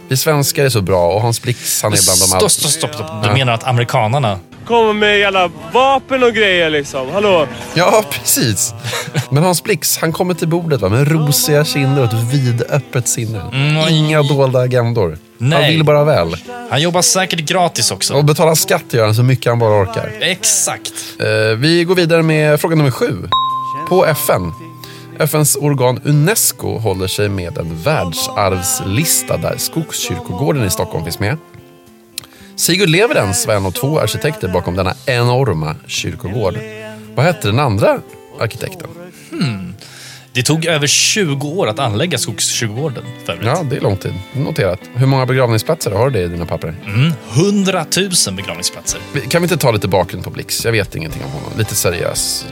Vi 0.08 0.18
svenskar 0.18 0.66
är 0.66 0.70
så 0.70 0.82
bra 0.82 1.08
och 1.14 1.22
Hans 1.22 1.42
Blix, 1.42 1.84
han 1.84 1.94
är 1.94 1.98
bland 2.06 2.20
de 2.20 2.28
Stopp, 2.28 2.52
stopp, 2.52 2.72
stopp. 2.72 2.94
stopp. 2.96 3.08
Du 3.24 3.28
Ja. 3.30 3.34
menar 3.34 3.54
att 3.54 3.64
amerikanarna... 3.68 4.40
Kommer 4.68 4.94
med 4.94 5.20
jävla 5.20 5.50
vapen 5.74 6.24
och 6.24 6.34
grejer 6.34 6.70
liksom. 6.70 7.10
Hallå? 7.14 7.48
Ja, 7.74 8.04
precis. 8.12 8.74
Men 9.30 9.44
Hans 9.44 9.64
Blix, 9.64 9.98
han 9.98 10.12
kommer 10.12 10.34
till 10.34 10.48
bordet 10.48 10.82
va, 10.82 10.90
med 10.90 11.08
rosiga 11.12 11.66
kinder 11.66 12.02
och 12.04 12.08
ett 12.14 12.34
vidöppet 12.34 13.08
sinne. 13.08 13.42
Inga 13.90 14.22
dolda 14.24 14.60
agendor. 14.60 15.18
Han 15.40 15.50
Nej. 15.50 15.72
vill 15.72 15.84
bara 15.84 16.04
väl. 16.04 16.36
Han 16.70 16.82
jobbar 16.82 17.02
säkert 17.02 17.40
gratis 17.40 17.92
också. 17.92 18.14
Och 18.14 18.26
betalar 18.26 18.56
skatt 18.56 18.84
gör 18.90 19.06
han 19.06 19.16
så 19.16 19.24
mycket 19.24 19.46
han 19.46 19.60
bara 19.60 19.82
orkar. 19.84 20.12
Exakt. 20.22 20.94
Eh, 21.20 21.58
vi 21.58 21.84
går 21.84 21.96
vidare 21.96 22.22
med 22.24 22.62
fråga 22.62 22.76
nummer 22.76 22.92
sju. 22.92 23.18
På 23.90 24.06
FN. 24.06 24.52
FNs 25.24 25.56
organ 25.56 26.00
Unesco 26.04 26.78
håller 26.78 27.08
sig 27.08 27.30
med 27.30 27.58
en 27.58 27.82
världsarvslista 27.84 29.38
där 29.38 29.58
Skogskyrkogården 29.58 30.66
i 30.66 30.70
Stockholm 30.70 31.04
finns 31.04 31.20
med. 31.20 31.38
Sigurd 32.56 32.90
Leverens 32.90 33.48
var 33.48 33.54
en 33.54 33.66
av 33.66 33.72
två 33.72 34.00
arkitekter 34.00 34.48
bakom 34.48 34.76
denna 34.76 34.94
enorma 35.06 35.76
kyrkogård. 35.88 36.60
Vad 37.16 37.26
hette 37.26 37.48
den 37.48 37.60
andra 37.60 38.00
arkitekten? 38.40 38.90
Hmm. 39.32 39.74
Det 40.34 40.44
tog 40.44 40.66
över 40.66 40.88
20 40.88 41.48
år 41.48 41.68
att 41.68 41.80
anlägga 41.80 42.18
Skogskyrkogården. 42.18 43.04
Ja, 43.42 43.64
det 43.70 43.76
är 43.76 43.82
lång 43.82 43.98
tid. 43.98 44.14
Noterat. 44.34 44.80
Hur 44.96 45.08
många 45.08 45.26
begravningsplatser 45.26 45.92
har 45.92 46.10
du 46.10 46.20
i 46.20 46.28
dina 46.28 46.46
papper? 46.46 46.76
Mm, 46.86 47.14
100 47.34 47.86
000 48.28 48.36
begravningsplatser. 48.36 49.00
Kan 49.30 49.42
vi 49.42 49.46
inte 49.46 49.58
ta 49.58 49.72
lite 49.72 49.88
bakgrund 49.88 50.24
på 50.24 50.30
Blix? 50.30 50.66
Jag 50.66 50.72
vet 50.72 50.96
ingenting 50.96 51.22
om 51.24 51.32
honom. 51.32 51.50
Lite 51.58 51.76
seriös 51.76 52.46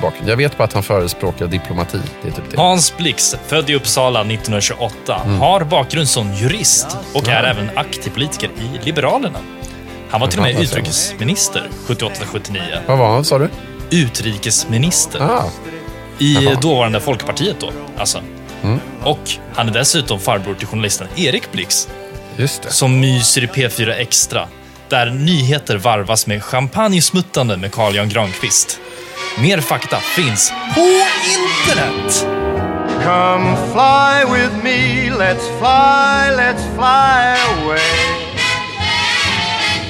bakgrund. 0.00 0.28
Jag 0.30 0.36
vet 0.36 0.58
bara 0.58 0.64
att 0.64 0.72
han 0.72 0.82
förespråkar 0.82 1.46
diplomati. 1.46 1.98
Det 2.22 2.28
är 2.28 2.32
typ 2.32 2.50
det. 2.50 2.56
Hans 2.56 2.96
Blix, 2.96 3.36
född 3.46 3.70
i 3.70 3.74
Uppsala 3.74 4.20
1928, 4.20 5.20
Mm. 5.24 5.38
har 5.40 5.64
bakgrund 5.64 6.08
som 6.08 6.34
jurist 6.34 6.86
och 7.14 7.28
är 7.28 7.44
även 7.44 7.70
aktiv 7.74 8.10
politiker 8.10 8.50
i 8.58 8.84
Liberalerna. 8.84 9.38
Han 10.10 10.20
var 10.20 10.28
till 10.28 10.38
och 10.38 10.44
med 10.44 10.54
man? 10.54 10.62
utrikesminister 10.62 11.68
78-79. 11.86 12.60
Vad 12.86 12.98
var 12.98 13.08
han, 13.12 13.24
sa 13.24 13.38
du? 13.38 13.48
Utrikesminister. 13.90 15.20
Ah. 15.22 15.44
I 16.18 16.34
Jaha. 16.44 16.54
dåvarande 16.60 17.00
Folkpartiet 17.00 17.56
då, 17.60 17.72
alltså. 17.98 18.20
Mm. 18.62 18.78
Och 19.02 19.18
han 19.54 19.68
är 19.68 19.72
dessutom 19.72 20.20
farbror 20.20 20.54
till 20.54 20.66
journalisten 20.66 21.06
Erik 21.16 21.52
Blix. 21.52 21.88
Just 22.36 22.62
det. 22.62 22.70
Som 22.70 23.00
myser 23.00 23.44
i 23.44 23.46
P4 23.46 23.90
Extra. 23.92 24.48
Där 24.88 25.06
nyheter 25.10 25.76
varvas 25.76 26.26
med 26.26 26.42
champagnesmuttande 26.44 27.56
med 27.56 27.72
Carl 27.72 27.94
Jan 27.94 28.08
Granqvist. 28.08 28.80
Mer 29.38 29.60
fakta 29.60 29.96
finns 29.96 30.52
på 30.74 30.80
internet! 30.80 32.26
Come 33.04 33.56
fly 33.72 34.24
with 34.24 34.64
me, 34.64 35.10
let's 35.10 35.46
fly, 35.58 36.30
let's 36.36 36.64
fly 36.74 37.36
away. 37.52 38.16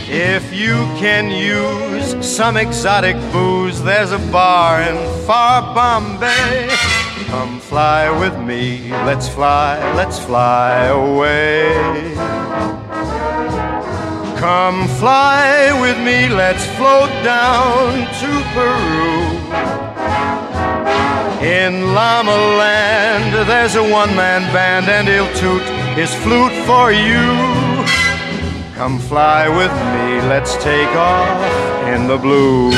If 0.09 0.53
you 0.53 0.89
can 0.99 1.31
use 1.31 2.37
some 2.37 2.57
exotic 2.57 3.17
booze, 3.33 3.85
there's 3.85 4.13
a 4.13 4.19
bar 4.33 4.83
in 4.83 4.97
far 5.27 5.75
Bombay. 5.75 6.69
Come 7.31 7.61
fly 7.61 8.11
with 8.11 8.37
me, 8.39 8.91
let's 9.05 9.29
fly, 9.29 9.79
let's 9.95 10.19
fly 10.19 10.87
away. 10.87 12.17
Come 14.39 14.87
fly 14.99 15.73
with 15.81 15.99
me, 15.99 16.29
let's 16.29 16.67
float 16.77 17.11
down 17.25 18.07
to 18.21 18.31
Peru. 18.55 19.37
In 21.41 21.95
Llama 21.95 22.37
Land, 22.59 23.49
there's 23.49 23.77
a 23.77 23.83
one 23.83 24.15
man 24.15 24.43
band, 24.53 24.89
and 24.89 25.09
he'll 25.09 25.33
toot 25.35 25.63
his 25.97 26.15
flute 26.15 26.53
for 26.67 26.93
you. 26.93 27.85
Come 28.77 28.99
fly 28.99 29.49
with 29.49 29.73
me, 29.73 30.29
let's 30.29 30.55
take 30.63 30.95
off 30.97 31.41
in 31.89 32.07
the 32.07 32.19
blue. 32.19 32.73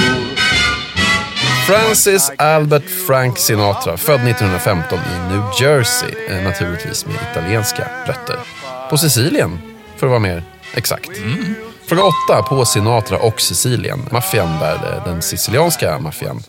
Francis 1.66 2.30
Albert 2.38 2.90
Frank 3.06 3.38
Sinatra, 3.38 3.96
född 3.96 4.28
1915 4.28 4.98
i 4.98 5.32
New 5.32 5.42
Jersey, 5.60 6.42
naturligtvis 6.44 7.06
med 7.06 7.16
italienska 7.30 7.88
rötter. 8.06 8.36
På 8.90 8.98
Sicilien, 8.98 9.58
för 9.96 10.06
att 10.06 10.10
vara 10.10 10.20
mer 10.20 10.42
exakt. 10.74 11.10
Fråga 11.88 12.02
åtta. 12.02 12.42
På 12.42 12.64
Sinatra 12.64 13.18
och 13.18 13.40
Sicilien. 13.40 14.08
Maffian 14.10 14.58
där, 14.60 14.74
eh, 14.74 15.04
den 15.04 15.22
sicilianska 15.22 15.98
maffian. 15.98 16.42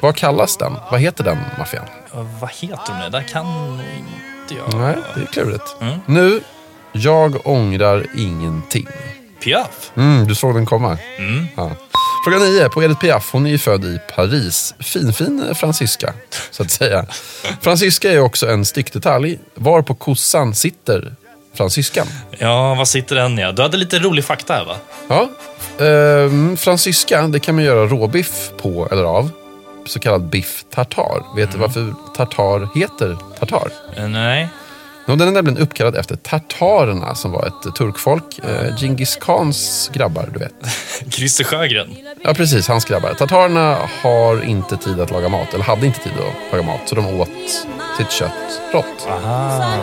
Vad 0.00 0.16
kallas 0.16 0.56
den? 0.56 0.72
Vad 0.90 1.00
heter 1.00 1.24
den 1.24 1.38
maffian? 1.58 1.84
Ja, 2.14 2.26
Vad 2.40 2.50
heter 2.50 2.92
de? 2.92 3.02
Det 3.02 3.18
där 3.18 3.22
kan 3.28 3.46
inte 4.42 4.54
jag. 4.54 4.80
Nej, 4.80 4.96
det 5.14 5.20
är 5.20 5.26
klurigt. 5.26 5.76
Nu, 6.06 6.40
jag 6.92 7.46
ångrar 7.46 8.06
ingenting. 8.16 8.88
Piaf. 9.44 9.90
Mm, 9.96 10.26
du 10.28 10.34
såg 10.34 10.54
den 10.54 10.66
komma? 10.66 10.98
Ja. 11.56 11.70
Fråga 12.24 12.38
9. 12.38 12.68
På 12.68 12.82
Edith 12.82 13.00
Piaf. 13.00 13.32
Hon 13.32 13.46
är 13.46 13.50
ju 13.50 13.58
född 13.58 13.84
i 13.84 13.98
Paris. 14.16 14.74
Finfin 14.80 15.54
fransyska, 15.54 16.14
så 16.50 16.62
att 16.62 16.70
säga. 16.70 17.06
Fransyska 17.60 18.12
är 18.12 18.20
också 18.20 18.50
en 18.50 18.64
styckdetalj. 18.64 19.38
Var 19.54 19.82
på 19.82 19.94
kossan 19.94 20.54
sitter 20.54 21.14
fransyskan? 21.54 22.06
Ja, 22.38 22.74
vad 22.74 22.88
sitter 22.88 23.16
den 23.16 23.38
ja? 23.38 23.52
Du 23.52 23.62
hade 23.62 23.76
lite 23.76 23.98
rolig 23.98 24.24
fakta 24.24 24.54
här 24.54 24.64
va? 24.64 24.76
Ja. 25.08 25.28
Ehm, 25.86 26.56
fransyska, 26.56 27.22
det 27.22 27.40
kan 27.40 27.54
man 27.54 27.64
göra 27.64 27.86
råbiff 27.86 28.50
på 28.62 28.88
eller 28.90 29.04
av. 29.04 29.30
Så 29.86 29.98
kallad 29.98 30.22
biff 30.22 30.64
tartar. 30.74 31.36
Vet 31.36 31.52
du 31.52 31.58
varför 31.58 31.94
tartar 32.16 32.68
heter 32.78 33.16
tartar? 33.38 33.70
Eh, 33.96 34.08
Nej. 34.08 34.48
No, 35.06 35.16
den 35.16 35.28
är 35.28 35.32
nämligen 35.32 35.58
uppkallad 35.58 35.96
efter 35.96 36.16
tartarerna 36.16 37.14
som 37.14 37.32
var 37.32 37.46
ett 37.46 37.74
turkfolk. 37.74 38.38
Eh, 38.38 38.76
Djingis 38.78 39.16
Khans 39.16 39.90
grabbar, 39.94 40.28
du 40.32 40.38
vet. 40.38 40.54
Christer 41.14 41.44
Sjögren. 41.44 41.96
Ja, 42.24 42.34
precis. 42.34 42.68
Hans 42.68 42.84
grabbar. 42.84 43.14
Tatarerna 43.14 43.76
har 44.02 44.44
inte 44.44 44.76
tid 44.76 45.00
att 45.00 45.10
laga 45.10 45.28
mat, 45.28 45.54
eller 45.54 45.64
hade 45.64 45.86
inte 45.86 46.00
tid 46.00 46.12
att 46.12 46.52
laga 46.52 46.62
mat, 46.66 46.80
så 46.86 46.94
de 46.94 47.20
åt 47.20 47.28
sitt 47.98 48.10
kött 48.10 48.32
rått. 48.72 49.02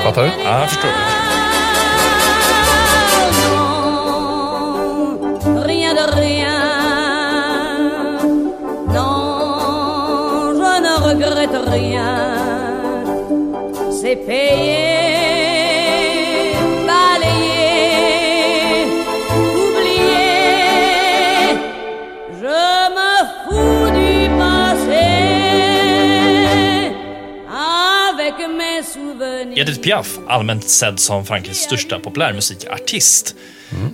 Fattar 0.03 0.23
du? 0.23 0.29
Ja, 0.43 0.59
jag 0.59 0.69
förstår. 0.69 1.48
Rien. 11.69 13.03
C'est 13.91 14.15
payé, 14.15 15.08
Edith 29.79 29.95
Piaf, 29.95 30.19
allmänt 30.27 30.69
sedd 30.69 30.99
som 30.99 31.25
Frankrikes 31.25 31.57
största 31.57 31.99
populärmusikartist. 31.99 33.35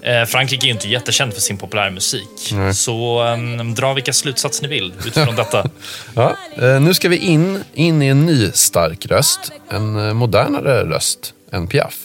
Eh, 0.01 0.25
Frankrike 0.25 0.65
är 0.65 0.68
ju 0.68 0.74
inte 0.74 0.89
jättekänd 0.89 1.34
för 1.34 1.42
sin 1.42 1.58
populärmusik. 1.58 2.54
Så 2.74 3.24
um, 3.24 3.75
dra 3.75 3.94
vilka 3.94 4.13
slutsatser 4.13 4.63
ni 4.63 4.70
vill 4.70 4.94
utifrån 5.06 5.36
detta. 5.36 5.70
Ja, 6.15 6.38
eh, 6.58 6.82
nu 6.82 6.94
ska 6.94 7.10
vi 7.10 7.18
in, 7.18 7.63
in 7.74 8.01
i 8.01 8.08
en 8.08 8.25
ny 8.25 8.51
stark 8.51 9.06
röst. 9.06 9.51
En 9.70 10.08
eh, 10.08 10.13
modernare 10.13 10.84
röst 10.84 11.34
än 11.51 11.68
Piaf. 11.68 11.96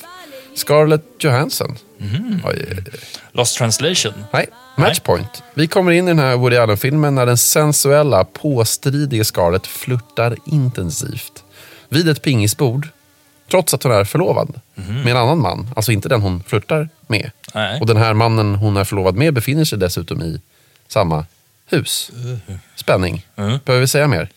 Scarlett 0.55 1.05
Johansson. 1.19 1.77
Oj, 2.01 2.41
oj, 2.45 2.67
oj. 2.71 2.85
Lost 3.33 3.59
translation. 3.59 4.13
Nej, 4.33 4.47
Matchpoint. 4.77 5.43
Vi 5.55 5.67
kommer 5.67 5.93
in 5.93 6.05
i 6.05 6.11
den 6.11 6.19
här 6.19 6.37
Woody 6.37 6.57
Allen-filmen 6.57 7.15
när 7.15 7.27
den 7.27 7.39
sensuella, 7.39 8.25
påstridige 8.25 9.25
Scarlett 9.25 9.67
flörtar 9.67 10.37
intensivt 10.47 11.45
vid 11.89 12.09
ett 12.09 12.23
pingisbord, 12.23 12.89
trots 13.51 13.75
att 13.75 13.83
hon 13.83 13.93
är 13.93 14.05
förlovad 14.05 14.61
med 14.75 15.07
en 15.07 15.17
annan 15.17 15.39
man. 15.39 15.71
Alltså 15.77 15.93
inte 15.93 16.09
den 16.09 16.23
hon 16.23 16.43
flörtar 16.43 16.89
med. 17.07 17.31
Nej. 17.55 17.81
Och 17.81 17.87
den 17.87 17.97
här 17.97 18.15
mannen 18.15 18.55
hon 18.55 18.77
är 18.77 18.85
förlovad 18.85 19.15
med 19.15 19.35
befinner 19.35 19.65
sig 19.65 19.79
dessutom 19.79 20.23
i 20.23 20.41
samma 20.89 21.27
hus. 21.67 22.11
Spänning. 22.77 23.27
Behöver 23.37 23.81
vi 23.81 23.87
säga 23.87 24.09
mer? 24.09 24.29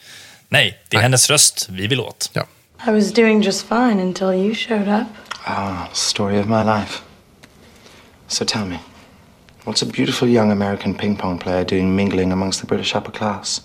Nej, 0.49 0.79
det 0.89 0.97
är 0.97 1.01
hennes 1.01 1.29
röst 1.29 1.67
vi 1.69 1.87
vill 1.87 1.99
åt. 1.99 2.29
Ja. 2.33 2.43
I 2.87 2.91
was 2.91 3.13
doing 3.13 3.41
just 3.41 3.67
fine 3.67 4.01
until 4.01 4.33
you 4.33 4.55
showed 4.55 4.87
up. 4.87 5.07
Ah, 5.45 5.87
story 5.93 6.39
of 6.39 6.45
my 6.47 6.63
life. 6.63 7.01
So 8.27 8.45
tell 8.45 8.65
me, 8.65 8.79
what's 9.63 9.83
a 9.83 9.85
beautiful 9.93 10.27
young 10.29 10.51
American 10.51 10.93
ping 10.93 11.15
pong 11.15 11.37
player 11.37 11.63
doing 11.63 11.95
mingling 11.95 12.31
amongst 12.31 12.61
the 12.61 12.67
British 12.67 12.95
upper 12.95 13.11
class? 13.11 13.61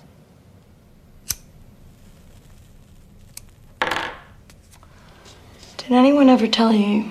Did 5.89 5.97
anyone 5.97 6.29
ever 6.29 6.47
tell 6.47 6.71
you 6.75 7.05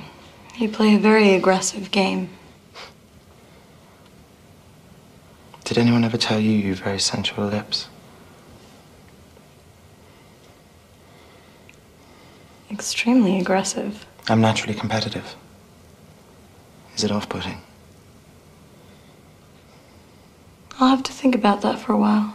you 0.55 0.69
play 0.69 0.93
a 0.93 0.99
very 0.99 1.33
aggressive 1.33 1.89
game? 1.89 2.29
Did 5.63 5.79
anyone 5.79 6.03
ever 6.03 6.17
tell 6.17 6.39
you 6.39 6.51
you 6.51 6.75
have 6.75 6.83
very 6.83 6.99
sensual 6.99 7.47
lips? 7.47 7.89
Extremely 12.69 13.39
aggressive. 13.39 14.05
I'm 14.29 14.41
naturally 14.41 14.75
competitive. 14.79 15.35
Is 16.95 17.03
it 17.03 17.11
off 17.11 17.27
putting? 17.27 17.57
I'll 20.79 20.89
have 20.89 21.03
to 21.03 21.11
think 21.11 21.33
about 21.33 21.61
that 21.61 21.79
for 21.79 21.93
a 21.93 21.97
while. 21.97 22.29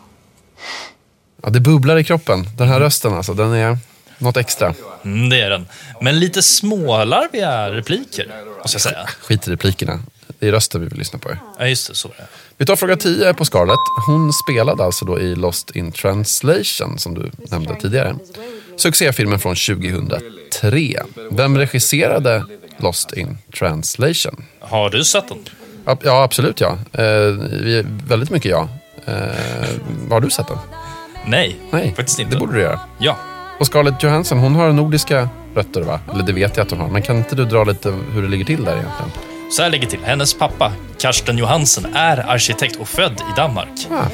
ja, 1.43 1.51
det 1.51 1.61
bubblar 1.61 1.97
i 1.97 2.05
kroppen. 2.05 2.47
Den 2.57 2.69
här 2.69 2.81
rösten 2.81 3.15
alltså, 3.15 3.35
den 3.35 3.53
är 3.53 3.79
något 4.19 4.37
extra. 4.37 4.75
Mm, 5.05 5.29
det 5.29 5.41
är 5.41 5.51
den. 5.51 5.67
Men 6.01 6.21
lite 6.21 6.43
smålarviga 6.43 7.71
repliker, 7.71 8.27
måste 8.63 8.75
jag 8.75 8.83
säga. 8.83 9.09
Skit 9.21 9.49
i 9.49 9.51
replikerna. 9.51 10.01
Det 10.39 10.49
är 10.49 10.53
rösten 10.53 10.81
vi 10.81 10.87
vill 10.87 10.99
lyssna 10.99 11.19
på. 11.19 11.31
Ja, 11.59 11.67
just 11.67 11.89
det. 11.89 11.95
Så 11.95 12.09
är 12.09 12.13
det. 12.17 12.27
Vi 12.57 12.67
tar 12.67 12.77
fråga 12.77 12.97
10 12.97 13.35
på 13.35 13.45
Scarlett. 13.45 13.79
Hon 14.07 14.33
spelade 14.33 14.85
alltså 14.85 15.05
då 15.05 15.21
i 15.21 15.35
Lost 15.35 15.71
in 15.71 15.93
translation, 15.93 16.99
som 16.99 17.15
du 17.15 17.31
nämnde 17.51 17.75
tidigare. 17.81 18.17
Succéfilmen 18.77 19.39
från 19.39 19.55
2003. 19.57 21.03
Vem 21.31 21.59
regisserade 21.59 22.45
Lost 22.79 23.13
in 23.13 23.39
translation? 23.59 24.45
Har 24.61 24.91
du 24.91 25.05
sett 25.05 25.29
den? 25.29 25.39
Ja, 26.03 26.23
absolut 26.23 26.61
ja. 26.61 26.79
Eh, 26.93 27.85
väldigt 28.09 28.31
mycket 28.31 28.51
ja. 28.51 28.69
Eh, 29.07 29.15
har 30.11 30.21
du 30.21 30.31
sett 30.31 30.49
den? 30.49 30.59
Nej, 31.27 31.57
Nej, 31.71 31.95
faktiskt 31.97 32.19
inte. 32.19 32.35
det 32.35 32.39
borde 32.41 32.53
du 32.53 32.61
göra. 32.61 32.81
Ja. 33.01 33.17
Och 33.63 33.67
Scarlett 33.67 34.03
Johansson, 34.03 34.39
hon 34.39 34.55
har 34.55 34.73
nordiska 34.73 35.29
rötter 35.55 35.83
va? 35.83 36.01
Eller 36.13 36.23
det 36.23 36.33
vet 36.33 36.57
jag 36.57 36.65
att 36.65 36.71
hon 36.71 36.81
har. 36.81 36.89
Men 36.89 37.03
kan 37.03 37.17
inte 37.17 37.37
du 37.37 37.45
dra 37.45 37.65
lite 37.65 37.95
hur 38.13 38.23
det 38.23 38.29
ligger 38.29 38.45
till 38.45 38.65
där 38.65 38.73
egentligen? 38.73 39.11
Så 39.51 39.63
här 39.63 39.71
ligger 39.71 39.87
till. 39.89 39.99
Hennes 40.05 40.35
pappa, 40.35 40.73
Karsten 40.99 41.39
Johansen, 41.39 41.95
är 41.95 42.31
arkitekt 42.31 42.77
och 42.77 42.89
född 42.89 43.13
i 43.13 43.37
Danmark. 43.37 43.69
Ah. 43.91 44.05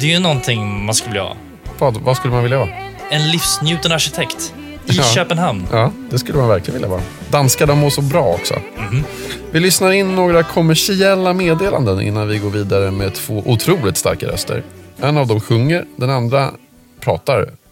Det 0.00 0.06
är 0.06 0.10
ju 0.10 0.18
någonting 0.18 0.84
man 0.84 0.94
skulle 0.94 1.10
vilja 1.10 1.22
ha. 1.22 1.36
Vad, 1.78 1.96
vad 1.96 2.16
skulle 2.16 2.34
man 2.34 2.42
vilja 2.42 2.58
vara? 2.58 2.68
En 3.10 3.30
livsnjuten 3.30 3.92
arkitekt 3.92 4.54
i 4.86 4.92
Ja. 4.96 5.02
Köpenhamn. 5.02 5.66
Ja, 5.72 5.92
det 6.10 6.18
skulle 6.18 6.38
man 6.38 6.48
verkligen 6.48 6.74
vilja 6.74 6.88
vara. 6.88 7.02
Danskar, 7.30 7.66
de 7.66 7.78
mår 7.78 7.90
så 7.90 8.02
bra 8.02 8.26
också. 8.26 8.54
Mhm. 8.76 9.04
Vi 9.50 9.60
lyssnar 9.60 9.92
in 9.92 10.14
några 10.14 10.42
kommersiella 10.42 11.32
meddelanden 11.32 12.00
innan 12.00 12.28
vi 12.28 12.38
går 12.38 12.50
vidare 12.50 12.90
med 12.90 13.14
två 13.14 13.42
otroligt 13.46 13.96
starka 13.96 14.26
röster. 14.26 14.62
En 15.00 15.16
av 15.18 15.26
dem 15.26 15.40
sjunger, 15.40 15.84
den 15.96 16.10
andra 16.10 16.50
pratar 17.00 17.50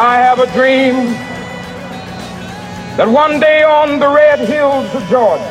I 0.00 0.16
have 0.16 0.38
a 0.38 0.46
dream 0.54 1.12
that 2.96 3.06
one 3.06 3.38
day 3.38 3.62
on 3.62 3.98
the 3.98 4.08
red 4.08 4.38
hills 4.38 4.94
of 4.94 5.02
Georgia, 5.10 5.44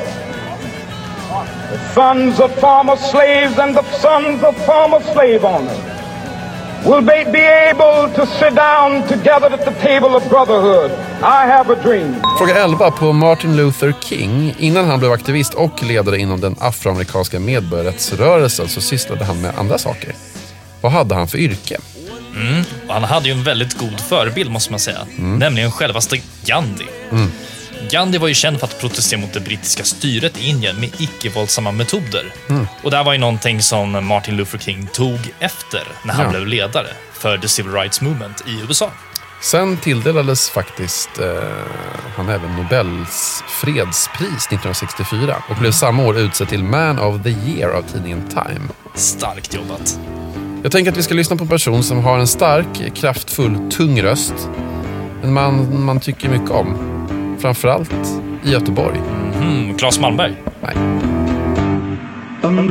the 1.72 1.78
sons 1.94 2.40
of 2.40 2.52
former 2.60 2.96
slaves 2.98 3.60
and 3.60 3.76
the 3.76 3.84
sons 4.02 4.44
of 4.44 4.58
former 4.66 5.02
slave 5.14 5.46
owners 5.46 5.78
will 6.84 7.02
be, 7.02 7.42
able 7.70 8.10
to 8.16 8.26
sit 8.26 8.56
down 8.56 9.08
together 9.08 9.54
at 9.54 9.66
the 9.66 9.88
table 9.88 10.16
of 10.16 10.28
brotherhood. 10.30 10.92
I 11.22 11.46
have 11.46 11.74
a 11.74 11.84
dream. 11.84 12.16
Fråga 12.38 12.64
11 12.64 12.92
på 12.92 13.14
Martin 13.14 13.56
Luther 13.56 13.94
King. 14.02 14.56
Innan 14.60 14.86
han 14.86 15.00
blev 15.00 15.12
aktivist 15.12 15.54
och 15.54 15.84
ledare 15.84 16.18
inom 16.18 16.42
den 16.42 16.56
afroamerikanska 16.60 17.40
medborgarrättsrörelsen 17.40 18.68
så 18.68 18.82
sysslade 18.82 19.26
han 19.26 19.42
med 19.42 19.52
andra 19.58 19.78
saker. 19.78 20.16
Vad 20.82 20.92
hade 20.92 21.16
han 21.16 21.28
för 21.28 21.38
yrke? 21.38 21.78
Mm. 22.40 22.64
Och 22.88 22.94
han 22.94 23.04
hade 23.04 23.26
ju 23.26 23.32
en 23.32 23.44
väldigt 23.44 23.78
god 23.78 24.00
förebild 24.00 24.52
måste 24.52 24.72
man 24.72 24.80
säga. 24.80 25.00
Nämligen 25.18 25.72
självaste 25.72 26.18
Gandhi. 26.46 26.86
Mm. 27.12 27.32
Gandhi 27.92 28.18
var 28.18 28.28
ju 28.28 28.34
känd 28.34 28.60
för 28.60 28.68
att 28.68 28.80
protestera 28.80 29.20
mot 29.20 29.34
det 29.34 29.40
brittiska 29.40 29.84
styret 29.84 30.38
i 30.38 30.48
Indien 30.50 30.80
med 30.80 30.90
icke-våldsamma 30.98 31.72
metoder. 31.72 32.26
Mm. 32.50 32.68
Och 32.84 32.92
det 32.92 32.98
här 32.98 33.04
var 33.04 33.14
ju 33.14 33.20
någonting 33.20 33.62
som 33.62 34.06
Martin 34.06 34.38
Luther 34.38 34.58
King 34.58 34.88
tog 34.94 35.20
efter 35.40 35.84
när 36.04 36.14
han 36.14 36.26
Ja. 36.26 36.30
blev 36.32 36.48
ledare 36.48 36.88
för 37.14 37.38
the 37.38 37.48
Civil 37.48 37.72
Rights 37.74 38.02
Movement 38.02 38.44
i 38.48 38.62
USA. 38.70 38.92
Sen 39.42 39.78
tilldelades 39.78 40.50
faktiskt 40.50 41.10
eh, 41.20 41.44
han 42.16 42.30
även 42.30 42.56
Nobels 42.56 43.44
fredspris 43.48 44.46
1964 44.48 45.36
och 45.50 45.56
blev 45.56 45.72
samma 45.72 46.04
år 46.04 46.18
utsedd 46.18 46.50
till 46.50 46.64
Man 46.64 47.00
of 47.00 47.24
the 47.24 47.30
Year 47.30 47.72
av 47.72 47.82
tidningen 47.82 48.30
Time. 48.30 48.68
Starkt 48.96 49.54
jobbat. 49.54 50.00
Jag 50.64 50.72
tänker 50.72 50.92
att 50.92 50.98
vi 50.98 51.04
ska 51.04 51.14
lyssna 51.14 51.36
på 51.36 51.44
en 51.44 51.50
person 51.50 51.84
som 51.84 52.04
har 52.04 52.20
en 52.20 52.28
stark, 52.28 52.94
kraftfull, 52.96 53.58
tung 53.72 54.02
röst. 54.02 54.50
En 55.24 55.34
man 55.34 55.84
man 55.86 56.00
tycker 56.00 56.30
mycket 56.30 56.50
om. 56.52 56.74
Framförallt 57.40 57.94
i 58.44 58.52
Göteborg. 58.52 59.00
Mhm, 59.42 59.78
Claes 59.78 60.00
Malmberg. 60.00 60.36
Nej. 60.62 60.76
I'm 62.42 62.70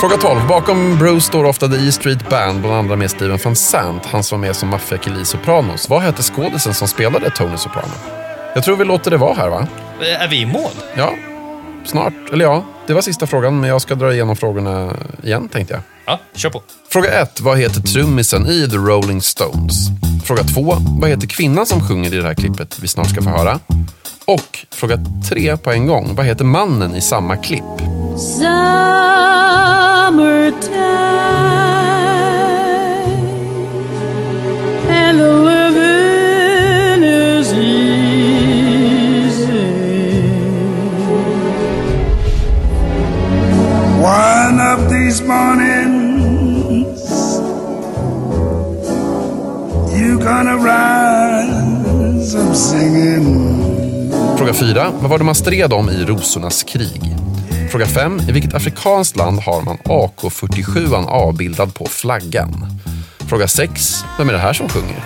Fråga 0.00 0.16
12. 0.16 0.46
Bakom 0.48 0.98
Bruce 0.98 1.20
står 1.20 1.44
ofta 1.44 1.68
The 1.68 1.76
E 1.76 1.92
Street 1.92 2.28
Band, 2.30 2.60
bland 2.60 2.74
andra 2.76 2.96
med 2.96 3.10
Steven 3.10 3.38
van 3.44 3.56
Sant. 3.56 4.06
Han 4.06 4.22
som 4.22 4.40
med 4.40 4.56
som 4.56 4.68
maffiakille 4.68 5.20
i 5.20 5.24
Sopranos. 5.24 5.88
Vad 5.88 6.02
hette 6.02 6.22
skådisen 6.22 6.74
som 6.74 6.88
spelade 6.88 7.30
Tony 7.30 7.56
Soprano? 7.56 7.92
Jag 8.54 8.64
tror 8.64 8.76
vi 8.76 8.84
låter 8.84 9.10
det 9.10 9.16
vara 9.16 9.34
här 9.34 9.48
va? 9.48 9.66
Eh, 10.00 10.22
Är 10.22 10.28
vi 10.28 10.40
i 10.40 10.46
mål? 10.46 10.70
Ja, 10.96 11.12
snart. 11.84 12.12
Eller 12.32 12.44
ja, 12.44 12.64
det 12.86 12.94
var 12.94 13.00
sista 13.00 13.26
frågan, 13.26 13.60
men 13.60 13.70
jag 13.70 13.82
ska 13.82 13.94
dra 13.94 14.12
igenom 14.14 14.36
frågorna 14.36 14.92
igen 15.22 15.48
tänkte 15.48 15.74
jag. 15.74 15.82
Ja, 16.06 16.20
kör 16.34 16.50
på. 16.50 16.62
Fråga 16.88 17.22
1. 17.22 17.40
Vad 17.40 17.58
heter 17.58 17.80
trummisen 17.80 18.46
i 18.46 18.68
The 18.70 18.76
Rolling 18.76 19.22
Stones? 19.22 19.76
Fråga 20.24 20.42
2. 20.42 20.76
Vad 21.00 21.10
heter 21.10 21.26
kvinnan 21.26 21.66
som 21.66 21.88
sjunger 21.88 22.14
i 22.14 22.16
det 22.16 22.22
här 22.26 22.34
klippet 22.34 22.78
vi 22.82 22.88
snart 22.88 23.10
ska 23.10 23.22
få 23.22 23.30
höra? 23.30 23.58
Och 24.24 24.66
fråga 24.70 24.98
3 25.28 25.56
på 25.56 25.72
en 25.72 25.86
gång. 25.86 26.14
Vad 26.14 26.26
heter 26.26 26.44
mannen 26.44 26.94
i 26.96 27.00
samma 27.00 27.36
klipp? 27.36 27.62
Summertime 30.16 30.64
and 34.88 35.18
the 35.20 35.32
living 35.50 37.02
is 37.04 37.52
easy. 37.52 38.86
One 44.00 44.58
of 44.58 44.88
these 44.88 45.20
mornings, 45.22 47.10
you 49.92 50.18
gonna 50.18 50.56
rise 50.56 52.34
up 52.34 52.54
singing. 52.56 53.26
Fråga 54.36 54.52
4. 54.52 54.90
Vad 55.00 55.10
var 55.10 55.18
det 55.18 55.24
man 55.24 55.34
stred 55.34 55.72
om 55.72 55.90
i 55.90 56.04
Rosornas 56.04 56.62
krig? 56.62 57.16
Fråga 57.70 57.86
5. 57.86 58.20
I 58.28 58.32
vilket 58.32 58.54
afrikanskt 58.54 59.16
land 59.16 59.40
har 59.40 59.62
man 59.62 59.76
AK47 59.76 61.06
avbildad 61.06 61.74
på 61.74 61.86
flaggan? 61.86 62.66
Fråga 63.28 63.48
6. 63.48 64.04
Vem 64.18 64.28
är 64.28 64.32
det 64.32 64.38
här 64.38 64.52
som 64.52 64.68
sjunger? 64.68 65.04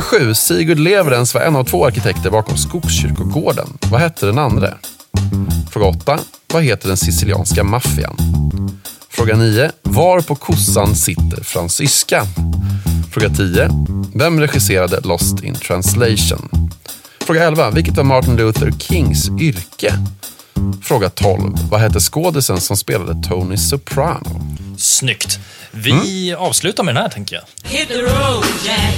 2007, 0.00 0.34
Sigurd 0.34 0.78
Leverens 0.78 1.34
var 1.34 1.40
en 1.40 1.56
av 1.56 1.64
två 1.64 1.86
arkitekter 1.86 2.30
bakom 2.30 2.56
Skogskyrkogården. 2.56 3.78
Vad 3.90 4.00
hette 4.00 4.26
den 4.26 4.38
andra? 4.38 4.74
Fråga 5.70 5.86
8. 5.86 6.18
Vad 6.52 6.62
heter 6.62 6.88
den 6.88 6.96
sicilianska 6.96 7.64
maffian? 7.64 8.16
Fråga 9.10 9.36
9. 9.36 9.70
Var 9.82 10.20
på 10.20 10.34
kossan 10.34 10.94
sitter 10.94 11.44
fransyska? 11.44 12.22
Fråga 13.12 13.28
10. 13.28 13.70
Vem 14.14 14.40
regisserade 14.40 15.00
Lost 15.00 15.42
in 15.42 15.54
translation? 15.54 16.70
Fråga 17.20 17.44
11. 17.44 17.70
Vilket 17.70 17.96
var 17.96 18.04
Martin 18.04 18.36
Luther 18.36 18.72
Kings 18.78 19.28
yrke? 19.40 19.94
Fråga 20.82 21.08
12. 21.10 21.56
Vad 21.70 21.80
hette 21.80 22.00
skådisen 22.00 22.60
som 22.60 22.76
spelade 22.76 23.28
Tony 23.28 23.56
Soprano? 23.56 24.40
Snyggt! 24.78 25.40
Vi 25.82 26.34
avslutar 26.38 26.82
med 26.84 26.94
den 26.94 27.02
här 27.02 27.10
tänker 27.10 27.36
jag. 27.36 27.70
Hit 27.70 27.88
the 27.88 27.94
road, 27.94 28.44
Jack. 28.64 28.94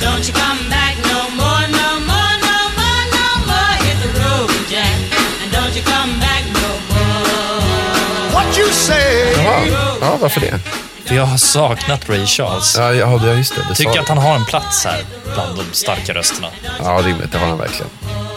Don't 0.00 0.28
you 0.28 0.32
come 0.32 0.70
back 0.70 0.96
no 1.04 1.36
more, 1.36 1.66
no 1.68 2.00
more, 2.06 2.34
no 2.46 2.58
more, 2.78 3.04
no 3.16 3.46
more. 3.46 3.74
Hit 3.86 3.98
the 4.02 4.20
road, 4.20 4.50
Jack. 4.70 4.96
And 5.42 5.52
don't 5.52 5.76
you 5.76 5.84
come 5.84 6.12
back 6.20 6.44
no 6.54 6.94
more. 6.94 8.32
What 8.32 8.58
you 8.58 8.68
say? 8.68 9.32
Jaha, 9.36 9.66
ja, 10.00 10.16
varför 10.20 10.40
det? 10.40 10.58
För 11.04 11.14
jag 11.14 11.24
har 11.26 11.36
saknat 11.38 12.08
Ray 12.08 12.26
Charles. 12.26 12.76
Ja, 12.78 12.92
ja 12.92 13.06
det- 13.18 13.34
just 13.34 13.54
det. 13.54 13.62
det 13.68 13.74
Tycker 13.74 14.00
att 14.00 14.08
han 14.08 14.18
har 14.18 14.34
en 14.34 14.44
plats 14.44 14.84
här 14.84 15.04
bland 15.34 15.56
de 15.58 15.64
starka 15.72 16.14
rösterna. 16.14 16.48
Ja, 16.78 17.00
rimligt. 17.04 17.32
Det 17.32 17.38
har 17.38 17.46
han 17.46 17.58
verkligen. 17.58 17.90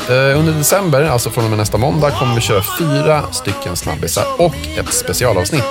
Eh, 0.10 0.40
under 0.40 0.54
december, 0.54 1.04
alltså 1.04 1.30
från 1.30 1.44
och 1.44 1.50
med 1.50 1.60
nästa 1.60 1.78
måndag, 1.78 2.12
kommer 2.12 2.36
vi 2.36 2.42
köra 2.42 2.64
fyra 2.80 3.24
stycken 3.32 3.76
snabbisar 3.76 4.26
och 4.38 4.56
ett 4.78 4.94
specialavsnitt 4.94 5.64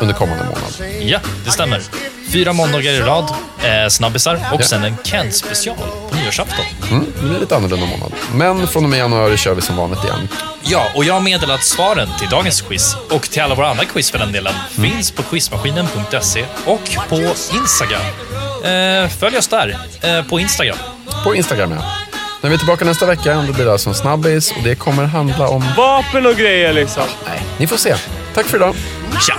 under 0.00 0.14
kommande 0.14 0.44
månad. 0.44 0.92
Ja, 1.00 1.18
det 1.44 1.50
stämmer. 1.50 1.82
Fyra 2.32 2.52
måndagar 2.52 2.92
i 2.92 3.00
rad, 3.00 3.24
eh, 3.62 3.88
snabbisar 3.88 4.34
och 4.52 4.60
Ja. 4.60 4.64
sen 4.66 4.84
en 4.84 4.96
Ken-special 5.04 5.76
på 6.10 6.16
nyårsafton. 6.16 6.64
Mm, 6.90 7.06
det 7.20 7.26
blir 7.28 7.38
lite 7.40 7.56
annorlunda 7.56 7.86
månad. 7.86 8.12
Men 8.34 8.66
från 8.68 8.84
och 8.84 8.90
med 8.90 8.98
januari 8.98 9.36
kör 9.36 9.54
vi 9.54 9.62
som 9.62 9.76
vanligt 9.76 10.04
igen. 10.04 10.28
Ja, 10.62 10.86
och 10.94 11.04
jag 11.04 11.14
har 11.14 11.20
meddelat 11.20 11.64
svaren 11.64 12.08
till 12.18 12.28
dagens 12.28 12.60
quiz 12.62 12.96
och 13.10 13.30
till 13.30 13.42
alla 13.42 13.54
våra 13.54 13.68
andra 13.70 13.84
quiz 13.84 14.10
för 14.10 14.18
den 14.18 14.32
delen 14.32 14.54
finns 14.70 15.10
på 15.10 15.22
quizmaskinen.se 15.22 16.44
och 16.64 16.90
på 17.08 17.16
Instagram. 17.56 18.02
Eh, 18.64 19.08
följ 19.08 19.36
oss 19.38 19.48
där, 19.48 19.78
eh, 20.02 20.22
på 20.22 20.40
Instagram. 20.40 20.76
På 21.24 21.34
Instagram, 21.34 21.70
ja. 21.72 21.92
När 22.40 22.50
vi 22.50 22.54
är 22.54 22.58
tillbaka 22.58 22.84
nästa 22.84 23.06
vecka, 23.06 23.34
då 23.46 23.52
blir 23.52 23.64
det 23.64 23.72
alltså 23.72 23.88
en 23.88 23.94
snabbis 23.94 24.50
och 24.56 24.62
det 24.64 24.74
kommer 24.74 25.04
handla 25.04 25.48
om... 25.48 25.64
Vapen 25.76 26.26
och 26.26 26.34
grejer 26.36 26.72
liksom. 26.72 27.02
Nej, 27.28 27.42
ni 27.58 27.66
får 27.66 27.76
se. 27.76 27.94
Tack 28.34 28.46
för 28.46 28.56
idag. 28.56 28.74
Tja! 29.26 29.34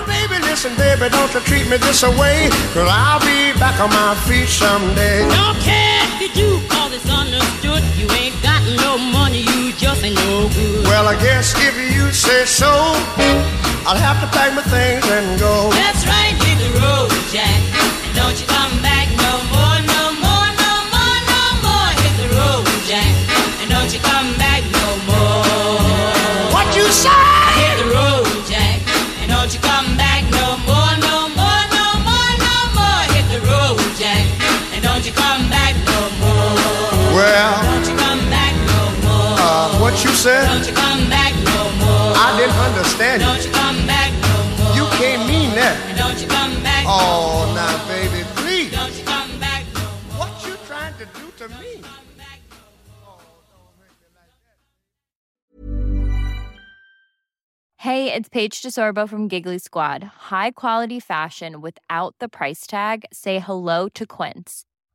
Listen, 0.58 0.76
baby, 0.76 1.08
don't 1.14 1.32
you 1.36 1.40
treat 1.42 1.70
me 1.70 1.78
this 1.78 2.02
away. 2.02 2.50
Cause 2.74 2.90
I'll 2.90 3.22
be 3.22 3.54
back 3.62 3.80
on 3.80 3.94
my 3.94 4.18
feet 4.26 4.50
someday. 4.50 5.22
Don't 5.30 5.54
care 5.62 6.02
if 6.02 6.18
you 6.18 6.30
do, 6.34 6.50
cause 6.66 6.92
it's 6.98 7.06
understood. 7.06 7.86
You 7.94 8.10
ain't 8.18 8.34
got 8.42 8.66
no 8.82 8.98
money, 8.98 9.46
you 9.54 9.72
just 9.74 10.04
ain't 10.04 10.16
no 10.16 10.50
good. 10.50 10.82
Well, 10.90 11.06
I 11.06 11.16
guess 11.22 11.54
if 11.62 11.78
you 11.78 12.10
say 12.10 12.46
so, 12.46 12.74
I'll 13.86 14.02
have 14.02 14.18
to 14.26 14.30
pack 14.34 14.50
my 14.58 14.66
things 14.66 15.06
and 15.06 15.40
go. 15.40 15.70
That's 15.78 16.02
right, 16.10 16.34
hit 16.42 16.58
the 16.58 16.74
road, 16.82 17.14
Jack. 17.30 17.62
And 18.10 18.16
don't 18.18 18.34
you 18.42 18.48
come 18.50 18.82
back 18.82 18.97
said? 40.28 40.46
Don't 40.52 40.68
you 40.68 40.76
come 40.76 41.04
back 41.10 41.34
no 41.56 41.64
more. 41.80 42.12
I 42.20 42.36
didn't 42.38 42.60
understand 42.68 43.22
Don't 43.24 43.40
you. 43.40 43.48
you 43.48 43.56
come 43.64 43.80
back 43.88 44.12
no 44.28 44.36
more. 44.60 44.76
You 44.76 44.86
can't 45.00 45.24
mean 45.32 45.50
that. 45.56 45.76
And 45.88 45.98
don't 46.04 46.20
you 46.20 46.28
come 46.28 46.52
back 46.68 46.84
no 46.84 46.92
Oh, 46.92 47.48
more. 47.48 47.56
now, 47.56 47.74
baby, 47.88 48.22
please. 48.36 48.72
Don't 48.76 48.92
you 49.00 49.06
come 49.08 49.32
back 49.40 49.64
no 49.74 49.80
more. 49.88 50.28
What 50.28 50.32
you 50.46 50.54
trying 50.68 50.96
to 51.00 51.06
do 51.20 51.26
to 51.40 51.46
me? 51.60 51.80
Hey, 57.80 58.12
it's 58.12 58.28
Paige 58.28 58.62
DeSorbo 58.64 59.08
from 59.08 59.28
Giggly 59.28 59.60
Squad. 59.60 60.04
High 60.04 60.52
quality 60.52 61.00
fashion 61.00 61.62
without 61.62 62.16
the 62.20 62.28
price 62.28 62.66
tag. 62.68 63.06
Say 63.14 63.40
hello 63.40 63.88
to 63.90 64.06
Quince. 64.06 64.66